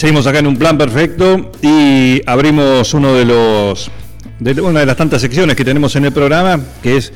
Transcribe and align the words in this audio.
Seguimos 0.00 0.26
acá 0.26 0.38
en 0.38 0.46
un 0.46 0.56
plan 0.56 0.78
perfecto 0.78 1.52
y 1.60 2.22
abrimos 2.24 2.94
uno 2.94 3.12
de 3.12 3.26
los 3.26 3.90
de 4.38 4.58
una 4.62 4.80
de 4.80 4.86
las 4.86 4.96
tantas 4.96 5.20
secciones 5.20 5.54
que 5.54 5.62
tenemos 5.62 5.94
en 5.94 6.06
el 6.06 6.12
programa, 6.12 6.58
que 6.82 6.96
es 6.96 7.12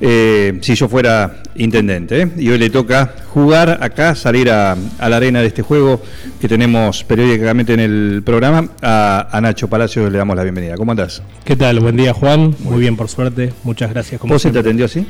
eh, 0.00 0.56
si 0.62 0.76
yo 0.76 0.88
fuera 0.88 1.42
intendente. 1.56 2.22
¿eh? 2.22 2.30
Y 2.36 2.50
hoy 2.50 2.58
le 2.58 2.70
toca 2.70 3.16
jugar 3.30 3.80
acá, 3.82 4.14
salir 4.14 4.48
a, 4.48 4.76
a, 5.00 5.08
la 5.08 5.16
arena 5.16 5.40
de 5.40 5.48
este 5.48 5.62
juego 5.62 6.00
que 6.40 6.46
tenemos 6.46 7.02
periódicamente 7.02 7.74
en 7.74 7.80
el 7.80 8.22
programa. 8.24 8.68
A, 8.80 9.26
a 9.36 9.40
Nacho 9.40 9.66
Palacio 9.66 10.08
le 10.08 10.16
damos 10.16 10.36
la 10.36 10.44
bienvenida. 10.44 10.76
¿Cómo 10.76 10.92
andás? 10.92 11.24
¿Qué 11.44 11.56
tal? 11.56 11.80
Buen 11.80 11.96
día, 11.96 12.12
Juan. 12.12 12.54
Muy, 12.60 12.74
Muy 12.74 12.80
bien, 12.82 12.96
por 12.96 13.08
suerte. 13.08 13.52
Muchas 13.64 13.90
gracias. 13.90 14.20
Como 14.20 14.34
¿Pose 14.34 14.52
te 14.52 14.60
atendió 14.60 14.86
así? 14.86 15.04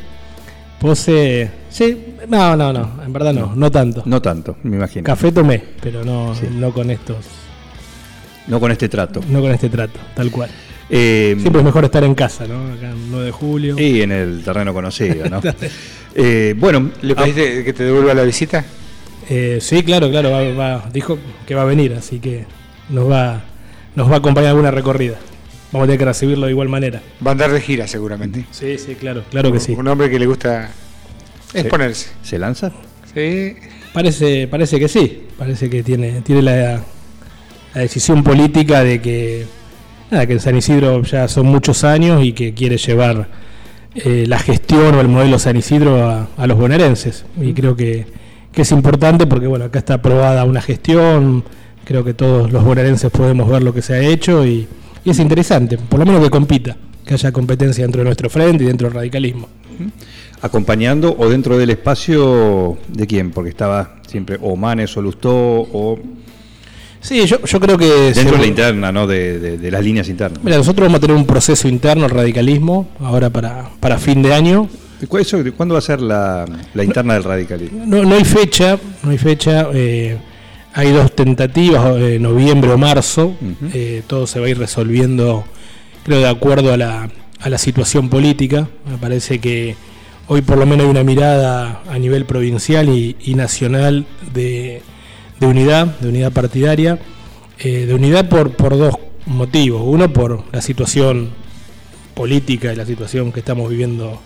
Pose, 0.80 1.50
sí, 1.68 2.09
no, 2.28 2.56
no, 2.56 2.72
no, 2.72 3.02
en 3.04 3.12
verdad 3.12 3.32
no, 3.32 3.54
no 3.54 3.70
tanto. 3.70 4.02
No 4.04 4.20
tanto, 4.20 4.56
me 4.62 4.76
imagino. 4.76 5.04
Café 5.04 5.32
tomé, 5.32 5.62
pero 5.80 6.04
no, 6.04 6.34
sí. 6.34 6.46
no 6.50 6.72
con 6.72 6.90
estos. 6.90 7.24
No 8.46 8.58
con 8.58 8.72
este 8.72 8.88
trato. 8.88 9.20
No 9.28 9.40
con 9.40 9.52
este 9.52 9.68
trato, 9.68 9.98
tal 10.14 10.30
cual. 10.30 10.50
Eh, 10.88 11.36
Siempre 11.38 11.60
es 11.60 11.64
mejor 11.64 11.84
estar 11.84 12.02
en 12.02 12.14
casa, 12.14 12.46
¿no? 12.46 12.72
Acá 12.72 12.90
en 12.90 13.10
9 13.10 13.26
de 13.26 13.30
julio. 13.30 13.76
Y 13.78 14.02
en 14.02 14.10
el 14.10 14.42
terreno 14.42 14.74
conocido, 14.74 15.28
¿no? 15.28 15.40
eh, 16.14 16.54
bueno, 16.58 16.90
¿le 17.02 17.14
pediste 17.14 17.64
que 17.64 17.72
te 17.72 17.84
devuelva 17.84 18.12
la 18.12 18.24
visita? 18.24 18.64
Eh, 19.28 19.58
sí, 19.60 19.84
claro, 19.84 20.10
claro. 20.10 20.30
Va, 20.32 20.42
va, 20.52 20.90
dijo 20.92 21.18
que 21.46 21.54
va 21.54 21.62
a 21.62 21.66
venir, 21.66 21.94
así 21.94 22.18
que 22.18 22.44
nos 22.88 23.08
va, 23.08 23.40
nos 23.94 24.10
va 24.10 24.14
a 24.14 24.18
acompañar 24.18 24.50
alguna 24.50 24.72
recorrida. 24.72 25.16
Vamos 25.70 25.84
a 25.84 25.86
tener 25.86 25.98
que 26.00 26.04
recibirlo 26.06 26.46
de 26.46 26.52
igual 26.52 26.68
manera. 26.68 27.00
Va 27.24 27.30
a 27.30 27.32
andar 27.32 27.52
de 27.52 27.60
gira 27.60 27.86
seguramente. 27.86 28.44
Sí, 28.50 28.76
sí, 28.76 28.96
claro, 28.96 29.22
claro 29.30 29.52
que 29.52 29.60
sí. 29.60 29.72
Un 29.78 29.86
hombre 29.86 30.10
que 30.10 30.18
le 30.18 30.26
gusta 30.26 30.70
exponerse. 31.54 32.08
¿Se, 32.22 32.30
¿se 32.30 32.38
lanza? 32.38 32.72
Sí. 33.14 33.54
Parece, 33.92 34.48
parece 34.48 34.78
que 34.78 34.88
sí. 34.88 35.26
Parece 35.38 35.68
que 35.68 35.82
tiene, 35.82 36.20
tiene 36.22 36.42
la, 36.42 36.82
la 37.74 37.80
decisión 37.80 38.22
política 38.22 38.84
de 38.84 39.00
que, 39.00 39.46
nada, 40.10 40.26
que 40.26 40.34
en 40.34 40.40
San 40.40 40.56
Isidro 40.56 41.02
ya 41.02 41.28
son 41.28 41.46
muchos 41.46 41.84
años 41.84 42.24
y 42.24 42.32
que 42.32 42.54
quiere 42.54 42.76
llevar 42.76 43.28
eh, 43.94 44.24
la 44.28 44.38
gestión 44.38 44.94
o 44.94 45.00
el 45.00 45.08
modelo 45.08 45.38
San 45.38 45.56
Isidro 45.56 46.08
a, 46.08 46.28
a 46.36 46.46
los 46.46 46.58
bonaerenses. 46.58 47.24
Y 47.40 47.52
creo 47.52 47.74
que, 47.74 48.06
que 48.52 48.62
es 48.62 48.72
importante 48.72 49.26
porque 49.26 49.46
bueno, 49.46 49.66
acá 49.66 49.80
está 49.80 49.94
aprobada 49.94 50.44
una 50.44 50.60
gestión, 50.60 51.44
creo 51.84 52.04
que 52.04 52.14
todos 52.14 52.52
los 52.52 52.64
bonaerenses 52.64 53.10
podemos 53.10 53.48
ver 53.48 53.62
lo 53.62 53.74
que 53.74 53.82
se 53.82 53.94
ha 53.94 54.00
hecho 54.00 54.46
y 54.46 54.68
y 55.04 55.10
es 55.10 55.18
interesante, 55.18 55.78
por 55.78 55.98
lo 55.98 56.06
menos 56.06 56.22
que 56.22 56.30
compita, 56.30 56.76
que 57.06 57.14
haya 57.14 57.32
competencia 57.32 57.84
dentro 57.84 58.00
de 58.00 58.04
nuestro 58.04 58.28
frente 58.28 58.64
y 58.64 58.66
dentro 58.66 58.88
del 58.88 58.96
radicalismo. 58.96 59.48
Acompañando 60.42 61.14
o 61.18 61.28
dentro 61.28 61.58
del 61.58 61.70
espacio 61.70 62.78
de 62.88 63.06
quién, 63.06 63.30
porque 63.30 63.50
estaba 63.50 63.96
siempre 64.06 64.38
o 64.40 64.56
Manes 64.56 64.96
o 64.96 65.02
Lustó 65.02 65.30
o... 65.32 65.98
Sí, 67.02 67.26
yo, 67.26 67.42
yo 67.44 67.60
creo 67.60 67.78
que... 67.78 68.12
Dentro 68.14 68.36
de 68.36 68.42
la 68.42 68.46
interna, 68.46 68.92
¿no? 68.92 69.06
De, 69.06 69.38
de, 69.38 69.58
de, 69.58 69.70
las 69.70 69.82
líneas 69.82 70.08
internas. 70.08 70.42
Mira, 70.42 70.58
nosotros 70.58 70.86
vamos 70.86 70.98
a 70.98 71.00
tener 71.00 71.16
un 71.16 71.26
proceso 71.26 71.66
interno 71.66 72.04
al 72.04 72.10
radicalismo, 72.10 72.88
ahora 73.00 73.30
para, 73.30 73.70
para 73.80 73.98
fin 73.98 74.22
de 74.22 74.34
año. 74.34 74.68
¿Cuándo 75.08 75.74
va 75.74 75.78
a 75.78 75.82
ser 75.82 76.00
la, 76.02 76.44
la 76.74 76.84
interna 76.84 77.14
del 77.14 77.24
radicalismo? 77.24 77.84
No, 77.86 78.02
no 78.04 78.14
hay 78.16 78.24
fecha, 78.24 78.78
no 79.02 79.10
hay 79.10 79.18
fecha. 79.18 79.68
Eh, 79.72 80.18
hay 80.74 80.92
dos 80.92 81.14
tentativas, 81.16 81.96
eh, 81.96 82.18
noviembre 82.20 82.70
o 82.70 82.78
marzo, 82.78 83.28
uh 83.28 83.44
-huh. 83.44 83.70
eh, 83.72 84.02
todo 84.06 84.26
se 84.26 84.38
va 84.38 84.46
a 84.46 84.50
ir 84.50 84.58
resolviendo, 84.58 85.44
creo, 86.04 86.20
de 86.20 86.28
acuerdo 86.28 86.72
a 86.72 86.76
la, 86.76 87.10
a 87.40 87.48
la 87.48 87.58
situación 87.58 88.08
política. 88.08 88.68
Me 88.88 88.98
parece 88.98 89.38
que 89.38 89.74
hoy 90.32 90.42
por 90.42 90.58
lo 90.58 90.64
menos 90.64 90.84
hay 90.84 90.90
una 90.90 91.02
mirada 91.02 91.82
a 91.90 91.98
nivel 91.98 92.24
provincial 92.24 92.88
y, 92.88 93.34
nacional 93.34 94.06
de, 94.32 94.80
unidad, 95.40 95.98
de 95.98 96.08
unidad 96.08 96.30
partidaria, 96.30 97.00
eh, 97.58 97.84
de 97.86 97.94
unidad 97.94 98.28
por, 98.28 98.54
dos 98.78 98.94
motivos. 99.26 99.82
Uno, 99.84 100.12
por 100.12 100.44
la 100.52 100.62
situación 100.62 101.30
política 102.14 102.72
y 102.72 102.76
la 102.76 102.86
situación 102.86 103.32
que 103.32 103.40
estamos 103.40 103.68
viviendo 103.68 104.20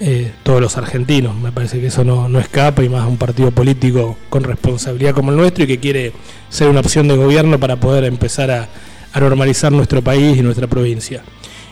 eh, 0.00 0.32
todos 0.42 0.60
los 0.60 0.76
argentinos. 0.76 1.34
Me 1.34 1.50
parece 1.50 1.80
que 1.80 1.86
eso 1.86 2.04
no, 2.04 2.28
no, 2.28 2.38
escapa 2.38 2.84
y 2.84 2.90
más 2.90 3.08
un 3.08 3.16
partido 3.16 3.52
político 3.52 4.18
con 4.28 4.44
responsabilidad 4.44 5.14
como 5.14 5.30
el 5.30 5.38
nuestro 5.38 5.64
y 5.64 5.66
que 5.66 5.80
quiere 5.80 6.12
ser 6.50 6.68
una 6.68 6.80
opción 6.80 7.08
de 7.08 7.16
gobierno 7.16 7.58
para 7.58 7.76
poder 7.76 8.04
empezar 8.04 8.50
a, 8.50 8.68
a 9.14 9.20
normalizar 9.20 9.72
nuestro 9.72 10.02
país 10.02 10.36
y 10.36 10.42
nuestra 10.42 10.66
provincia. 10.66 11.22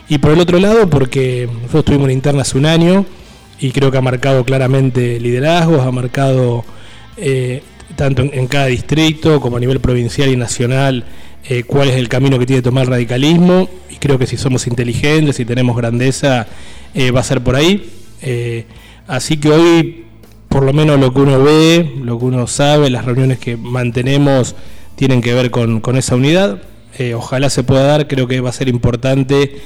Y 0.09 0.17
por 0.17 0.31
el 0.31 0.39
otro 0.39 0.57
lado, 0.57 0.89
porque 0.89 1.47
nosotros 1.47 1.85
tuvimos 1.85 2.05
una 2.05 2.13
interna 2.13 2.41
hace 2.41 2.57
un 2.57 2.65
año 2.65 3.05
y 3.61 3.71
creo 3.71 3.91
que 3.91 3.97
ha 3.99 4.01
marcado 4.01 4.43
claramente 4.43 5.19
liderazgos, 5.19 5.81
ha 5.81 5.91
marcado 5.91 6.65
eh, 7.15 7.61
tanto 7.95 8.23
en, 8.23 8.47
cada 8.47 8.65
distrito 8.65 9.39
como 9.39 9.57
a 9.57 9.59
nivel 9.59 9.79
provincial 9.79 10.29
y 10.29 10.35
nacional 10.35 11.05
eh, 11.47 11.63
cuál 11.63 11.89
es 11.89 11.95
el 11.95 12.09
camino 12.09 12.39
que 12.39 12.47
tiene 12.47 12.63
que 12.63 12.69
tomar 12.69 12.85
el 12.85 12.89
radicalismo 12.89 13.69
y 13.91 13.97
creo 13.97 14.17
que 14.17 14.25
si 14.25 14.35
somos 14.35 14.65
inteligentes, 14.65 15.35
si 15.35 15.45
tenemos 15.45 15.77
grandeza, 15.77 16.47
eh, 16.95 17.11
va 17.11 17.19
a 17.19 17.23
ser 17.23 17.41
por 17.41 17.55
ahí. 17.55 17.87
Así 19.07 19.37
que 19.37 19.49
hoy, 19.49 20.05
por 20.49 20.63
lo 20.63 20.73
menos 20.73 20.99
lo 20.99 21.13
que 21.13 21.21
uno 21.21 21.43
ve, 21.43 21.97
lo 22.01 22.17
que 22.17 22.25
uno 22.25 22.47
sabe, 22.47 22.89
las 22.89 23.05
reuniones 23.05 23.37
que 23.37 23.57
mantenemos 23.57 24.55
tienen 24.95 25.21
que 25.21 25.35
ver 25.35 25.51
con, 25.51 25.81
con 25.81 25.97
esa 25.97 26.15
unidad. 26.15 26.63
Ojalá 27.15 27.49
se 27.49 27.63
pueda 27.63 27.83
dar, 27.83 28.07
creo 28.07 28.27
que 28.27 28.41
va 28.41 28.49
a 28.49 28.53
ser 28.53 28.69
importante 28.69 29.59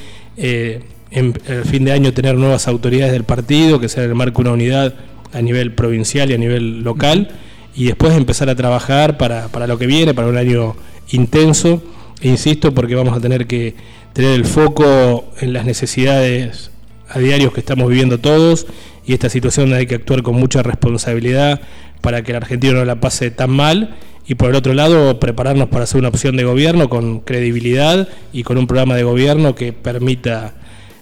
en 1.16 1.34
el 1.48 1.66
fin 1.66 1.86
de 1.86 1.94
año 1.94 2.14
tener 2.14 2.36
nuevas 2.36 2.68
autoridades 2.68 3.12
del 3.12 3.24
partido, 3.24 3.80
que 3.80 3.90
sea 3.90 4.04
el 4.04 4.14
marco 4.14 4.42
una 4.42 4.52
unidad 4.52 4.94
a 5.34 5.42
nivel 5.42 5.74
provincial 5.74 6.30
y 6.30 6.36
a 6.36 6.38
nivel 6.38 6.84
local, 6.84 7.30
y 7.76 7.86
después 7.86 8.14
empezar 8.14 8.50
a 8.50 8.56
trabajar 8.56 9.18
para, 9.18 9.48
para 9.48 9.66
lo 9.66 9.80
que 9.80 9.88
viene, 9.88 10.14
para 10.14 10.28
un 10.28 10.38
año 10.38 10.76
intenso. 11.10 11.82
E 12.22 12.30
insisto, 12.30 12.74
porque 12.74 12.96
vamos 12.96 13.18
a 13.18 13.20
tener 13.20 13.48
que 13.48 13.76
tener 14.14 14.32
el 14.32 14.46
foco 14.46 15.26
en 15.42 15.52
las 15.52 15.66
necesidades 15.66 16.72
a 17.10 17.20
diarios 17.20 17.54
que 17.54 17.60
estamos 17.60 17.90
viviendo 17.90 18.18
todos 18.18 18.66
y 19.06 19.14
esta 19.14 19.30
situación 19.30 19.74
hay 19.74 19.86
que 19.88 19.96
actuar 19.96 20.24
con 20.24 20.36
mucha 20.36 20.64
responsabilidad 20.64 21.62
para 22.02 22.24
que 22.24 22.32
el 22.32 22.38
argentino 22.38 22.74
no 22.74 22.86
la 22.86 23.00
pase 23.00 23.30
tan 23.32 23.52
mal 23.52 23.96
y 24.28 24.36
por 24.36 24.50
el 24.50 24.56
otro 24.56 24.74
lado 24.74 25.20
prepararnos 25.20 25.70
para 25.70 25.84
hacer 25.84 26.00
una 26.00 26.08
opción 26.08 26.36
de 26.36 26.44
gobierno 26.44 26.90
con 26.90 27.20
credibilidad 27.20 28.08
y 28.34 28.44
con 28.44 28.58
un 28.58 28.68
programa 28.68 28.96
de 28.96 29.04
gobierno 29.04 29.54
que 29.54 29.74
permita, 29.74 30.56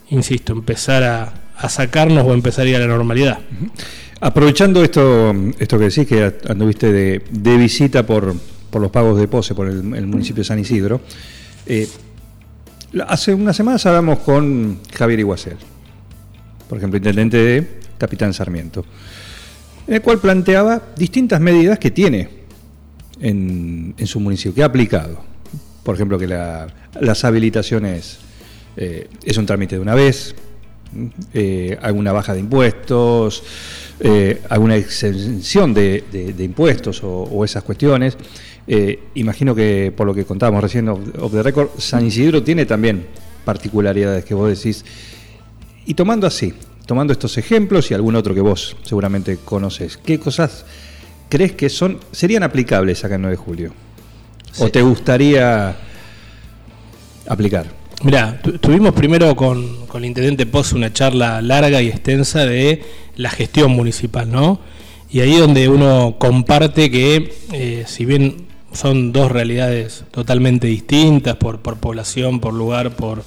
insisto, 0.09 0.53
empezar 0.53 1.03
a, 1.03 1.69
sacarnos 1.69 2.25
o 2.25 2.34
empezar 2.34 2.68
ir 2.68 2.75
a 2.75 2.80
la 2.80 2.88
normalidad. 2.88 3.40
Aprovechando 4.19 4.84
esto, 4.84 5.34
esto 5.59 5.78
que 5.78 5.86
decís, 5.86 6.08
que 6.08 6.34
anduviste 6.47 6.91
de, 6.91 7.58
visita 7.58 8.06
por, 8.06 8.36
por, 8.69 8.81
los 8.81 8.91
pagos 8.91 9.19
de 9.19 9.28
pose 9.28 9.56
por 9.56 9.68
el, 9.68 10.08
municipio 10.08 10.41
de 10.41 10.46
San 10.46 10.59
Isidro, 10.59 11.02
eh, 11.66 11.88
hace 13.08 13.34
unas 13.34 13.56
semanas 13.56 13.86
hablamos 13.86 14.19
con 14.19 14.80
Javier 14.94 15.19
Iguacel, 15.19 15.58
por 16.68 16.78
ejemplo, 16.78 16.97
intendente 16.97 17.38
de 17.38 17.68
Capitán 17.97 18.34
Sarmiento, 18.34 18.85
en 19.88 19.96
el 19.96 20.02
cual 20.02 20.20
planteaba 20.20 20.81
distintas 20.96 21.40
medidas 21.40 21.80
que 21.80 21.91
tiene 21.91 22.30
en, 23.20 23.94
en 23.97 24.08
su 24.08 24.20
municipio, 24.20 24.53
que 24.53 24.64
ha 24.64 24.67
aplicado. 24.67 25.22
Por 25.84 25.96
ejemplo, 25.96 26.17
que 26.17 26.28
la, 26.28 26.67
las 27.00 27.26
habilitaciones 27.26 28.20
eh, 28.75 29.08
es 29.23 29.37
un 29.37 29.46
trámite 29.46 29.75
de 29.75 29.81
una 29.81 29.96
vez, 29.96 30.35
eh, 31.34 31.78
alguna 31.81 32.11
baja 32.11 32.34
de 32.34 32.40
impuestos, 32.40 33.43
eh, 33.99 34.41
alguna 34.49 34.75
exención 34.75 35.73
de, 35.73 36.03
de, 36.11 36.34
de 36.34 36.43
impuestos 36.43 37.03
o, 37.03 37.23
o, 37.23 37.46
esas 37.46 37.64
cuestiones. 37.64 38.17
Imagino 39.16 39.53
que 39.53 39.91
por 39.96 40.08
lo 40.08 40.14
que 40.14 40.23
contábamos 40.23 40.64
recién 40.64 40.87
of 40.87 41.31
the 41.31 41.43
record, 41.43 41.70
San 41.78 42.05
Isidro 42.05 42.43
tiene 42.43 42.66
también 42.66 43.08
particularidades 43.43 44.23
que 44.23 44.34
vos 44.34 44.49
decís 44.49 44.85
y 45.85 45.96
tomando 45.96 46.26
así, 46.26 46.53
tomando 46.85 47.11
estos 47.11 47.37
ejemplos 47.37 47.91
y 47.91 47.93
algún 47.93 48.16
otro 48.16 48.34
que 48.34 48.40
vos 48.40 48.78
seguramente 48.84 49.37
conoces, 49.43 49.97
¿qué 49.97 50.17
cosas 50.17 50.66
crees 51.28 51.52
que 51.53 51.69
son 51.69 51.99
serían 52.14 52.43
aplicables 52.43 53.03
acá 53.03 53.16
en 53.16 53.23
9 53.23 53.37
de 53.37 53.43
julio? 53.43 53.73
Sí. 54.53 54.64
¿O 54.64 54.72
te 54.72 54.81
gustaría 54.81 55.76
aplicar? 57.28 57.83
Mira, 58.03 58.41
tuvimos 58.59 58.94
primero 58.94 59.35
con, 59.35 59.85
con, 59.88 60.03
el 60.03 60.09
intendente 60.09 60.46
Poz 60.46 60.73
una 60.73 60.91
charla 60.91 61.41
larga 61.41 61.82
y 61.82 61.88
extensa 61.88 62.46
de 62.46 62.84
la 63.16 63.29
gestión 63.29 63.72
municipal, 63.72 64.29
¿no? 64.29 64.59
y 65.09 65.20
ahí 65.20 65.35
donde 65.38 65.70
uno 65.70 66.16
comparte 66.17 66.90
que 66.90 67.32
eh, 67.52 67.84
si 67.85 68.03
bien 68.03 68.47
son 68.73 69.11
dos 69.11 69.32
realidades 69.32 70.05
totalmente 70.09 70.66
distintas 70.66 71.35
por, 71.35 71.59
por 71.59 71.78
población, 71.78 72.40
por 72.40 72.53
lugar, 72.55 72.96
por, 72.96 73.23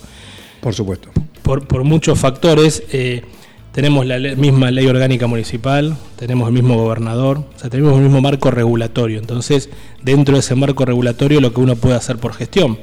Por 0.61 0.75
supuesto. 0.75 1.11
por, 1.43 1.69
por 1.69 1.85
muchos 1.85 2.19
factores, 2.19 2.83
eh, 2.91 3.23
tenemos 3.71 4.05
la 4.05 4.19
le- 4.19 4.35
misma 4.35 4.73
ley 4.73 4.89
orgánica 4.89 5.29
municipal, 5.29 5.97
tenemos 6.17 6.49
el 6.49 6.55
mismo 6.55 6.75
gobernador, 6.77 7.39
o 7.55 7.59
sea, 7.59 7.71
tenemos 7.71 7.95
el 7.97 8.03
mismo 8.03 8.21
marco 8.21 8.51
regulatorio. 8.51 9.21
Entonces, 9.21 9.71
dentro 10.03 10.35
de 10.35 10.41
ese 10.41 10.57
marco 10.57 10.85
regulatorio, 10.85 11.41
lo 11.41 11.55
que 11.55 11.61
uno 11.61 11.77
puede 11.77 11.95
hacer 11.95 12.17
por 12.17 12.33
gestión, 12.35 12.79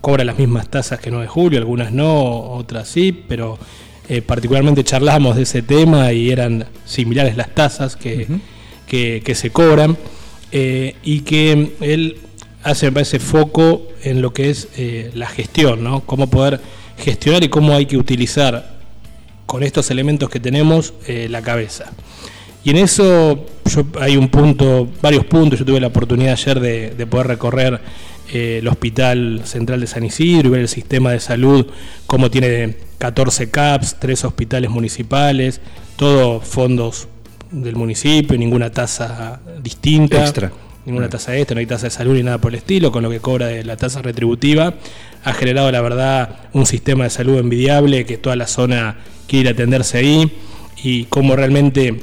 cobra 0.00 0.24
las 0.24 0.38
mismas 0.38 0.68
tasas 0.68 1.00
que 1.00 1.10
9 1.10 1.24
de 1.24 1.28
julio, 1.28 1.58
algunas 1.58 1.92
no, 1.92 2.52
otras 2.52 2.88
sí, 2.88 3.12
pero 3.12 3.58
eh, 4.08 4.22
particularmente 4.22 4.84
charlamos 4.84 5.34
de 5.34 5.42
ese 5.42 5.62
tema 5.62 6.12
y 6.12 6.30
eran 6.30 6.64
similares 6.84 7.36
las 7.36 7.52
tasas 7.54 7.96
que, 7.96 8.28
que, 8.86 9.20
que 9.24 9.34
se 9.34 9.50
cobran 9.50 9.96
eh, 10.52 10.94
y 11.02 11.20
que 11.20 11.72
él 11.80 12.18
hace, 12.62 12.86
me 12.86 12.92
parece, 12.92 13.18
foco 13.18 13.82
en 14.04 14.22
lo 14.22 14.32
que 14.32 14.50
es 14.50 14.68
eh, 14.76 15.10
la 15.14 15.26
gestión, 15.26 15.82
¿no? 15.82 16.02
Cómo 16.02 16.30
poder 16.30 16.60
gestionar 16.98 17.42
y 17.42 17.48
cómo 17.48 17.74
hay 17.74 17.86
que 17.86 17.96
utilizar 17.96 18.76
con 19.44 19.64
estos 19.64 19.90
elementos 19.90 20.30
que 20.30 20.40
tenemos 20.40 20.94
la 21.06 21.40
cabeza. 21.40 21.92
Y 22.64 22.70
en 22.70 22.78
eso 22.78 23.46
yo, 23.64 23.86
hay 24.00 24.16
un 24.16 24.28
punto, 24.28 24.88
varios 25.00 25.24
puntos. 25.24 25.58
Yo 25.58 25.64
tuve 25.64 25.78
la 25.78 25.86
oportunidad 25.86 26.32
ayer 26.32 26.58
de, 26.58 26.90
de 26.90 27.06
poder 27.06 27.28
recorrer 27.28 27.80
eh, 28.32 28.58
el 28.58 28.68
Hospital 28.68 29.42
Central 29.44 29.80
de 29.80 29.86
San 29.86 30.04
Isidro 30.04 30.48
y 30.48 30.50
ver 30.50 30.60
el 30.62 30.68
sistema 30.68 31.12
de 31.12 31.20
salud, 31.20 31.66
cómo 32.06 32.30
tiene 32.30 32.76
14 32.98 33.50
CAPS, 33.50 33.96
tres 33.98 34.24
hospitales 34.24 34.70
municipales, 34.70 35.60
todos 35.96 36.44
fondos 36.44 37.08
del 37.50 37.76
municipio, 37.76 38.36
ninguna 38.36 38.70
tasa 38.70 39.40
distinta 39.62 40.20
Extra. 40.20 40.52
ninguna 40.84 41.08
tasa 41.08 41.36
extra, 41.36 41.54
no 41.54 41.60
hay 41.60 41.66
tasa 41.66 41.86
de 41.86 41.90
salud 41.90 42.14
ni 42.14 42.22
nada 42.22 42.38
por 42.38 42.52
el 42.52 42.58
estilo, 42.58 42.90
con 42.90 43.02
lo 43.02 43.10
que 43.10 43.20
cobra 43.20 43.46
de 43.46 43.64
la 43.64 43.76
tasa 43.76 44.02
retributiva, 44.02 44.74
ha 45.24 45.32
generado 45.32 45.70
la 45.70 45.80
verdad 45.80 46.48
un 46.52 46.66
sistema 46.66 47.04
de 47.04 47.10
salud 47.10 47.38
envidiable 47.38 48.04
que 48.06 48.18
toda 48.18 48.36
la 48.36 48.46
zona 48.46 48.96
quiere 49.26 49.50
atenderse 49.50 49.98
ahí 49.98 50.32
y 50.82 51.04
cómo 51.04 51.36
realmente 51.36 52.00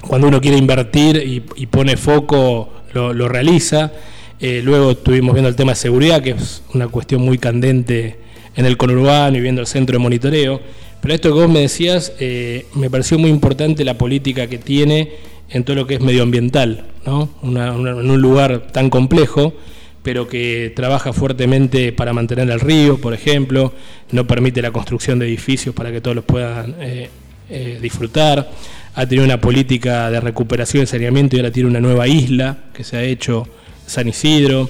cuando 0.00 0.28
uno 0.28 0.40
quiere 0.40 0.56
invertir 0.56 1.16
y, 1.16 1.44
y 1.56 1.66
pone 1.66 1.96
foco 1.96 2.72
lo, 2.92 3.12
lo 3.12 3.28
realiza. 3.28 3.92
Eh, 4.38 4.60
luego 4.62 4.92
estuvimos 4.92 5.34
viendo 5.34 5.48
el 5.48 5.56
tema 5.56 5.72
de 5.72 5.76
seguridad, 5.76 6.22
que 6.22 6.30
es 6.30 6.62
una 6.74 6.88
cuestión 6.88 7.22
muy 7.22 7.38
candente 7.38 8.18
en 8.54 8.66
el 8.66 8.76
conurbano 8.76 9.36
y 9.36 9.40
viendo 9.40 9.60
el 9.60 9.66
centro 9.66 9.94
de 9.94 9.98
monitoreo. 9.98 10.60
Pero 11.00 11.14
esto 11.14 11.28
que 11.28 11.40
vos 11.40 11.48
me 11.48 11.60
decías, 11.60 12.12
eh, 12.20 12.66
me 12.74 12.90
pareció 12.90 13.18
muy 13.18 13.30
importante 13.30 13.84
la 13.84 13.96
política 13.96 14.46
que 14.46 14.58
tiene 14.58 15.12
en 15.48 15.64
todo 15.64 15.76
lo 15.76 15.86
que 15.86 15.94
es 15.94 16.00
medioambiental, 16.00 16.84
¿no? 17.06 17.30
En 17.42 18.10
un 18.10 18.20
lugar 18.20 18.68
tan 18.72 18.90
complejo, 18.90 19.54
pero 20.02 20.26
que 20.28 20.72
trabaja 20.74 21.12
fuertemente 21.12 21.92
para 21.92 22.12
mantener 22.12 22.50
el 22.50 22.60
río, 22.60 23.00
por 23.00 23.14
ejemplo, 23.14 23.72
no 24.10 24.26
permite 24.26 24.60
la 24.60 24.72
construcción 24.72 25.18
de 25.18 25.26
edificios 25.26 25.74
para 25.74 25.92
que 25.92 26.00
todos 26.00 26.16
los 26.16 26.24
puedan 26.24 26.74
eh, 26.80 27.78
disfrutar, 27.80 28.50
ha 28.94 29.06
tenido 29.06 29.24
una 29.24 29.40
política 29.40 30.10
de 30.10 30.20
recuperación 30.20 30.82
y 30.82 30.86
saneamiento 30.86 31.36
y 31.36 31.38
ahora 31.38 31.52
tiene 31.52 31.68
una 31.68 31.80
nueva 31.80 32.08
isla 32.08 32.58
que 32.74 32.82
se 32.82 32.96
ha 32.96 33.04
hecho 33.04 33.46
San 33.86 34.08
Isidro, 34.08 34.68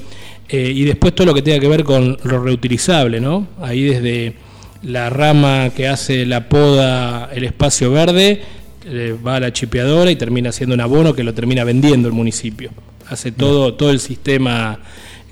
eh, 0.49 0.73
y 0.75 0.85
después 0.85 1.15
todo 1.15 1.27
lo 1.27 1.35
que 1.35 1.43
tenga 1.43 1.59
que 1.59 1.69
ver 1.69 1.85
con 1.85 2.19
lo 2.23 2.43
reutilizable, 2.43 3.21
¿no? 3.21 3.49
Ahí 3.61 3.83
desde 3.83 4.35
la 4.83 5.11
rama 5.11 5.71
que 5.75 5.89
hace 5.89 6.25
la 6.27 6.49
poda, 6.49 7.31
el 7.33 7.45
espacio 7.45 7.91
verde, 7.91 8.43
eh, 8.85 9.17
va 9.27 9.37
a 9.37 9.41
la 9.41 9.53
chipeadora 9.53 10.11
y 10.11 10.17
termina 10.17 10.53
siendo 10.53 10.75
un 10.75 10.81
abono 10.81 11.15
que 11.15 11.25
lo 11.25 11.35
termina 11.35 11.65
vendiendo 11.65 12.07
el 12.07 12.15
municipio. 12.15 12.71
Hace 13.09 13.33
todo, 13.33 13.75
todo 13.75 13.91
el 13.91 13.99
sistema 13.99 14.79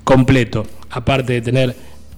completo, 0.03 0.65
aparte 0.89 1.33
de 1.33 1.41
tener 1.41 1.75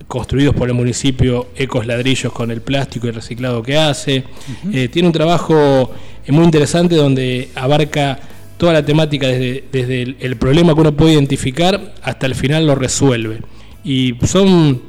construidos 0.08 0.56
por 0.56 0.70
el 0.70 0.74
municipio 0.74 1.48
ecos 1.56 1.86
ladrillos 1.86 2.32
con 2.32 2.50
el 2.50 2.62
plástico 2.62 3.08
y 3.08 3.12
reciclado 3.12 3.62
que 3.62 3.78
hace. 3.78 4.24
Eh, 4.72 4.88
tiene 4.88 5.08
un 5.08 5.14
trabajo 5.14 5.92
eh, 6.26 6.32
muy 6.32 6.46
interesante 6.46 6.96
donde 6.96 7.50
abarca 7.56 8.20
toda 8.58 8.74
la 8.74 8.86
temática 8.86 9.28
desde, 9.28 9.64
desde 9.72 10.16
el, 10.20 10.36
problema 10.38 10.74
que 10.74 10.82
uno 10.82 10.96
puede 10.96 11.14
identificar 11.14 11.94
hasta 12.02 12.26
el 12.26 12.36
final 12.36 12.68
lo 12.68 12.76
resuelve. 12.76 13.42
Y 13.84 14.16
son 14.26 14.82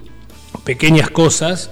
pequeñas 0.65 1.11
cosas 1.11 1.71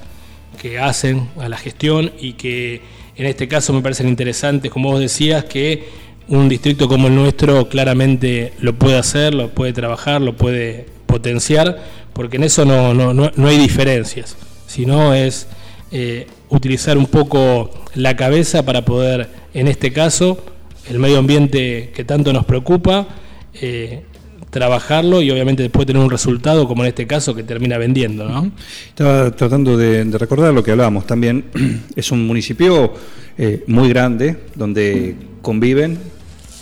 que 0.60 0.78
hacen 0.78 1.28
a 1.38 1.48
la 1.48 1.56
gestión 1.56 2.12
y 2.20 2.34
que 2.34 2.82
en 3.16 3.26
este 3.26 3.48
caso 3.48 3.72
me 3.72 3.81
parecen 3.81 4.08
interesantes, 4.08 4.70
como 4.70 4.90
vos 4.90 5.00
decías, 5.00 5.44
que 5.44 5.88
un 6.28 6.48
distrito 6.48 6.88
como 6.88 7.08
el 7.08 7.14
nuestro 7.14 7.69
claramente 7.69 8.52
lo 8.60 8.75
puede 8.75 8.99
hacer, 8.99 9.34
lo 9.34 9.50
puede 9.50 9.72
trabajar, 9.72 10.20
lo 10.20 10.37
puede 10.37 10.87
potenciar, 11.06 11.82
porque 12.12 12.37
en 12.37 12.44
eso 12.44 12.64
no, 12.64 12.92
no, 12.94 13.14
no, 13.14 13.31
no 13.34 13.49
hay 13.49 13.58
diferencias, 13.58 14.37
sino 14.66 15.14
es 15.14 15.46
eh, 15.92 16.26
utilizar 16.49 16.99
un 16.99 17.06
poco 17.06 17.70
la 17.94 18.16
cabeza 18.16 18.64
para 18.64 18.84
poder, 18.84 19.28
en 19.54 19.69
este 19.69 19.92
caso, 19.92 20.42
el 20.88 20.98
medio 20.98 21.18
ambiente 21.18 21.90
que 21.94 22.04
tanto 22.04 22.32
nos 22.32 22.44
preocupa, 22.44 23.06
eh, 23.54 24.02
trabajarlo 24.50 25.20
y 25.20 25.30
obviamente 25.30 25.62
después 25.62 25.86
tener 25.86 26.02
un 26.02 26.10
resultado, 26.10 26.66
como 26.68 26.82
en 26.82 26.88
este 26.88 27.06
caso, 27.06 27.34
que 27.34 27.42
termina 27.42 27.78
vendiendo, 27.78 28.28
¿no? 28.28 28.50
Estaba 28.88 29.30
tratando 29.34 29.76
de, 29.76 30.04
de 30.04 30.18
recordar 30.18 30.54
lo 30.54 30.62
que 30.62 30.70
hablábamos 30.70 31.06
también. 31.06 31.44
Es 31.96 32.12
un 32.12 32.26
municipio 32.26 32.94
eh, 33.36 33.64
muy 33.66 33.88
grande 33.88 34.36
donde 34.54 35.16
conviven 35.42 35.98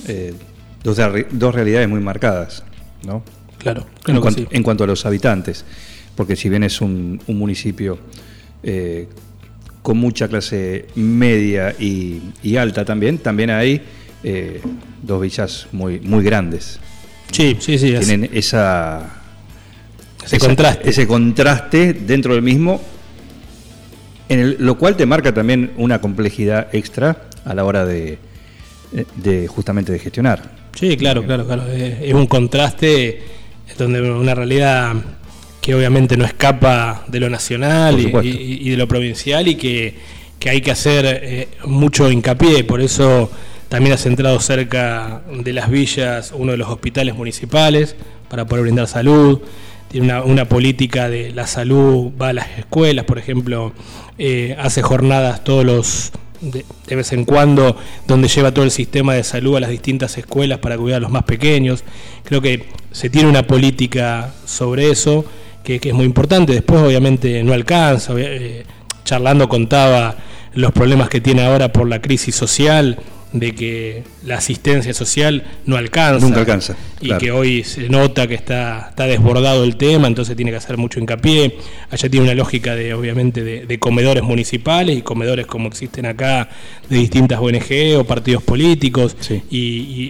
eh, 0.09 0.35
dos, 0.83 0.99
dos 1.31 1.55
realidades 1.55 1.89
muy 1.89 2.01
marcadas, 2.01 2.65
¿no? 3.07 3.23
Claro, 3.59 3.83
en, 3.83 4.03
claro 4.03 4.21
que 4.21 4.23
cuanto, 4.23 4.41
sí. 4.41 4.49
en 4.51 4.63
cuanto 4.63 4.85
a 4.85 4.87
los 4.87 5.07
habitantes, 5.07 5.65
porque 6.17 6.37
si 6.37 6.49
bien 6.49 6.65
es 6.65 6.81
un, 6.81 7.21
un 7.27 7.39
municipio 7.39 7.99
con 9.83 9.99
mucha 9.99 10.29
clase 10.29 10.87
media 10.95 11.77
y, 11.79 12.23
y 12.43 12.57
alta 12.57 12.87
también, 12.87 13.19
también 13.19 13.51
hay 13.51 13.83
eh, 14.25 14.61
dos 15.03 15.21
villas 15.21 15.67
muy, 15.73 16.01
muy 16.01 16.25
grandes. 16.25 16.81
Sí, 17.31 17.57
sí, 17.61 17.79
sí. 17.79 17.93
es- 17.93 18.07
Tienen 18.07 18.31
esa, 18.33 19.11
Ese 20.25 20.37
esa- 20.37 20.47
contraste. 20.47 20.91
ese 20.91 21.07
contraste 21.07 21.93
dentro 21.93 22.35
del 22.35 22.43
mismo, 22.43 22.81
en 24.29 24.41
el- 24.41 24.57
lo 24.61 24.77
cual 24.79 24.97
te 24.97 25.07
marca 25.07 25.33
también 25.35 25.73
una 25.77 26.01
complejidad 26.01 26.69
extra 26.75 27.25
a 27.45 27.55
la 27.55 27.65
hora 27.65 27.85
de, 27.85 28.19
de 29.17 29.47
justamente 29.49 29.93
de 29.93 29.99
gestionar. 29.99 30.43
Sí, 30.75 30.97
claro, 30.97 31.25
claro, 31.25 31.45
claro. 31.47 31.65
Eh, 31.69 31.99
Es 32.09 32.15
un 32.15 32.27
contraste 32.27 33.23
donde 33.79 34.01
una 34.01 34.35
realidad 34.35 34.95
que 35.61 35.75
obviamente 35.75 36.17
no 36.17 36.25
escapa 36.25 37.05
de 37.09 37.21
lo 37.21 37.31
nacional 37.31 37.99
y 38.01 38.71
de 38.71 38.77
lo 38.77 38.87
provincial 38.89 39.47
y 39.49 39.55
que, 39.57 39.95
que 40.39 40.51
hay 40.51 40.61
que 40.61 40.71
hacer 40.71 41.05
eh, 41.07 41.49
mucho 41.67 42.11
hincapié. 42.11 42.65
Por 42.65 42.81
eso 42.81 43.31
también 43.69 43.95
ha 43.95 43.99
centrado 43.99 44.39
cerca 44.41 45.23
de 45.33 45.53
las 45.53 45.71
villas 45.71 46.33
uno 46.37 46.53
de 46.53 46.59
los 46.59 46.69
hospitales 46.69 47.15
municipales 47.15 47.97
para 48.29 48.47
poder 48.47 48.65
brindar 48.65 48.87
salud. 48.87 49.41
Tiene 49.89 50.21
una, 50.23 50.45
política 50.47 51.09
de 51.09 51.31
la 51.31 51.47
salud, 51.47 52.13
va 52.21 52.29
a 52.29 52.33
las 52.33 52.59
escuelas, 52.59 53.05
por 53.05 53.19
ejemplo, 53.19 53.73
eh, 54.19 54.57
hace 54.59 54.83
jornadas 54.83 55.45
todos 55.45 55.65
los 55.65 56.13
de, 56.41 56.65
de 56.87 56.97
vez 56.97 57.13
en 57.13 57.25
cuando, 57.25 57.77
donde 58.07 58.29
lleva 58.29 58.53
todo 58.53 58.65
el 58.65 58.73
sistema 58.73 59.15
de 59.15 59.23
salud 59.23 59.57
a 59.57 59.61
las 59.61 59.71
distintas 59.71 60.19
escuelas 60.19 60.59
para 60.59 60.77
cuidar 60.77 60.99
a 60.99 61.01
los 61.01 61.11
más 61.11 61.23
pequeños. 61.23 61.85
Creo 62.25 62.41
que 62.41 62.67
se 62.91 63.09
tiene 63.09 63.29
una 63.29 63.47
política 63.47 64.35
sobre 64.45 64.91
eso 64.91 65.25
que, 65.63 65.81
es 65.83 65.95
muy 65.95 66.05
importante. 66.05 66.53
Después, 66.53 66.81
obviamente, 66.83 67.43
no 67.45 67.53
alcanza. 67.53 68.15
eh, 68.17 68.65
charlando 69.05 69.49
contaba 69.49 70.17
los 70.55 70.73
problemas 70.73 71.09
que 71.09 71.21
tiene 71.21 71.45
ahora 71.45 71.73
por 71.73 71.89
la 71.89 72.01
crisis 72.01 72.35
social, 72.35 72.99
de 73.35 73.53
que 73.53 74.05
la 74.25 74.37
asistencia 74.39 74.95
social 74.95 75.43
no 75.67 75.77
alcanza. 75.77 76.25
Nunca 76.25 76.39
alcanza, 76.41 76.77
Y 77.01 77.07
claro. 77.09 77.21
que 77.21 77.31
hoy 77.33 77.65
se 77.65 77.89
nota 77.89 78.29
que 78.29 78.35
está, 78.35 78.87
está 78.91 79.09
desbordado 79.09 79.65
el 79.65 79.77
tema, 79.77 80.07
entonces 80.07 80.37
tiene 80.37 80.53
que 80.53 80.57
hacer 80.59 80.77
mucho 80.77 81.01
hincapié. 81.01 81.57
Allá 81.91 82.09
tiene 82.09 82.27
una 82.27 82.35
lógica 82.37 82.77
de, 82.77 82.95
obviamente, 82.95 83.43
de, 83.43 83.67
de 83.67 83.79
comedores 83.81 84.23
municipales 84.23 84.97
y 84.97 85.03
comedores 85.03 85.47
como 85.47 85.67
existen 85.67 86.07
acá 86.07 86.49
de 86.89 86.97
distintas 86.97 87.41
ONG 87.41 87.99
o 87.99 88.05
partidos 88.05 88.43
políticos 88.45 89.17
Sí. 89.19 89.43
y, 89.51 89.59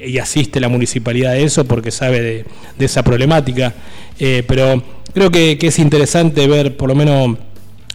y- 0.05 0.11
y 0.11 0.19
asiste 0.19 0.61
la 0.61 0.69
municipalidad 0.69 1.33
a 1.33 1.39
eso 1.39 1.65
porque 1.65 1.91
sabe 1.91 2.21
de, 2.21 2.45
de 2.79 2.85
esa 2.85 3.03
problemática. 3.03 3.73
Eh, 4.21 4.43
pero 4.47 4.83
creo 5.15 5.31
que, 5.31 5.57
que 5.57 5.69
es 5.69 5.79
interesante 5.79 6.47
ver, 6.47 6.77
por 6.77 6.91
lo 6.91 6.95
menos 6.95 7.39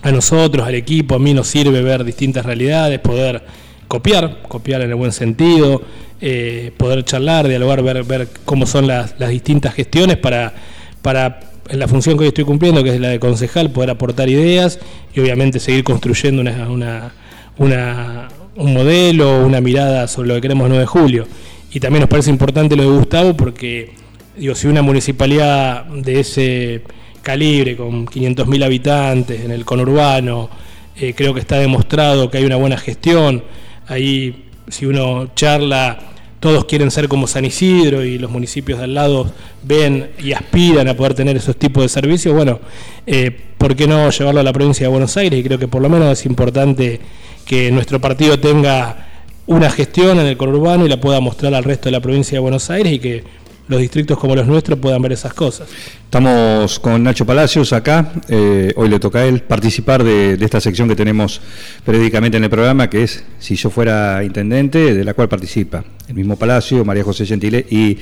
a 0.02 0.12
nosotros, 0.12 0.66
al 0.68 0.74
equipo, 0.74 1.14
a 1.14 1.20
mí 1.20 1.36
nos 1.36 1.48
sirve 1.48 1.84
ver 1.84 2.04
distintas 2.04 2.46
realidades, 2.48 3.00
poder 3.00 3.44
copiar, 3.90 4.42
copiar 4.48 4.82
en 4.84 4.92
el 4.92 4.96
buen 4.96 5.12
sentido, 5.12 5.82
eh, 6.22 6.72
poder 6.78 7.04
charlar, 7.04 7.48
dialogar, 7.50 7.84
ver, 7.84 8.04
ver 8.06 8.30
cómo 8.46 8.66
son 8.66 8.88
las, 8.88 9.18
distintas 9.20 9.74
gestiones 9.74 10.16
para, 10.16 10.54
para 11.02 11.42
la 11.72 11.88
función 11.90 12.16
que 12.18 12.22
hoy 12.24 12.28
estoy 12.30 12.46
cumpliendo, 12.46 12.82
que 12.84 12.92
es 12.96 13.02
la 13.02 13.10
de 13.10 13.20
concejal, 13.20 13.72
poder 13.72 13.90
aportar 13.90 14.30
ideas 14.30 14.80
y 15.14 15.20
obviamente 15.20 15.60
seguir 15.60 15.84
construyendo 15.84 16.42
una, 16.42 17.12
una- 17.58 18.28
un 18.56 18.74
modelo, 18.74 19.46
una 19.46 19.62
mirada 19.62 20.08
sobre 20.08 20.30
lo 20.30 20.36
que 20.36 20.42
queremos 20.42 20.68
9 20.70 20.82
de 20.82 20.88
julio. 20.88 21.28
Y 21.72 21.80
también 21.80 22.02
nos 22.02 22.10
parece 22.10 22.30
importante 22.30 22.76
lo 22.76 22.84
de 22.84 22.90
Gustavo 22.98 23.36
porque, 23.38 23.92
digo, 24.36 24.56
si 24.56 24.68
una 24.68 24.82
municipalidad 24.82 25.86
de 25.86 26.20
ese 26.20 26.82
calibre, 27.22 27.76
con 27.78 28.06
500.000 28.08 28.64
habitantes 28.66 29.42
en 29.46 29.52
el 29.52 29.66
conurbano, 29.66 30.50
eh, 30.98 31.14
creo 31.16 31.34
que 31.34 31.40
está 31.40 31.58
demostrado 31.58 32.30
que 32.30 32.40
hay 32.40 32.46
una 32.46 32.56
buena 32.58 32.78
gestión. 32.78 33.44
Ahí, 33.90 34.46
si 34.68 34.86
uno 34.86 35.32
charla, 35.36 36.00
todos 36.40 36.66
quieren 36.66 36.92
ser 36.92 37.08
como 37.08 37.28
San 37.28 37.44
Isidro 37.44 38.04
y 38.04 38.18
los 38.18 38.32
municipios 38.32 38.78
de 38.78 38.86
al 38.86 38.94
lado 38.94 39.32
ven 39.64 40.12
y 40.20 40.32
aspiran 40.32 40.88
a 40.88 40.96
poder 40.96 41.16
tener 41.16 41.36
esos 41.36 41.58
tipos 41.58 41.84
de 41.84 41.90
servicios. 41.90 42.34
Bueno, 42.34 42.60
eh, 43.06 43.36
¿por 43.58 43.76
qué 43.76 43.88
no 43.88 44.10
llevarlo 44.10 44.40
a 44.40 44.44
la 44.44 44.54
provincia 44.54 44.86
de 44.86 44.92
Buenos 44.92 45.18
Aires? 45.18 45.40
Y 45.40 45.44
creo 45.44 45.60
que 45.60 45.68
por 45.68 45.82
lo 45.82 45.90
menos 45.90 46.20
es 46.20 46.26
importante 46.26 47.00
que 47.46 47.72
nuestro 47.72 48.00
partido 48.00 48.40
tenga 48.40 49.08
una 49.48 49.72
gestión 49.72 50.20
en 50.20 50.28
el 50.28 50.38
conurbano 50.38 50.86
y 50.86 50.90
la 50.90 51.02
pueda 51.02 51.20
mostrar 51.20 51.56
al 51.56 51.64
resto 51.64 51.86
de 51.86 51.92
la 51.92 52.00
provincia 52.00 52.36
de 52.36 52.40
Buenos 52.40 52.70
Aires 52.70 52.94
y 52.94 53.00
que 53.00 53.24
los 53.70 53.80
distritos 53.80 54.18
como 54.18 54.36
los 54.36 54.48
nuestros 54.48 54.80
puedan 54.80 55.02
ver 55.02 55.14
esas 55.14 55.34
cosas. 55.34 55.70
Estamos 56.04 56.80
con 56.80 57.04
Nacho 57.04 57.26
Palacios 57.26 57.72
acá, 57.72 58.14
eh, 58.28 58.74
hoy 58.76 58.90
le 58.90 59.00
toca 59.00 59.20
a 59.20 59.26
él 59.26 59.42
participar 59.44 60.04
de, 60.04 60.34
esta 60.42 60.60
sección 60.60 60.90
que 60.90 60.96
tenemos 60.96 61.40
periódicamente 61.86 62.38
en 62.38 62.44
el 62.44 62.50
programa, 62.50 62.90
que 62.90 63.04
es 63.04 63.24
Si 63.38 63.56
yo 63.56 63.70
fuera 63.70 64.24
intendente, 64.24 64.96
de 64.96 65.04
la 65.04 65.14
cual 65.14 65.30
participa 65.30 65.84
el 66.08 66.16
mismo 66.16 66.36
Palacio, 66.36 66.84
María 66.84 67.04
José 67.04 67.28
Gentile 67.28 67.64
y 67.70 67.96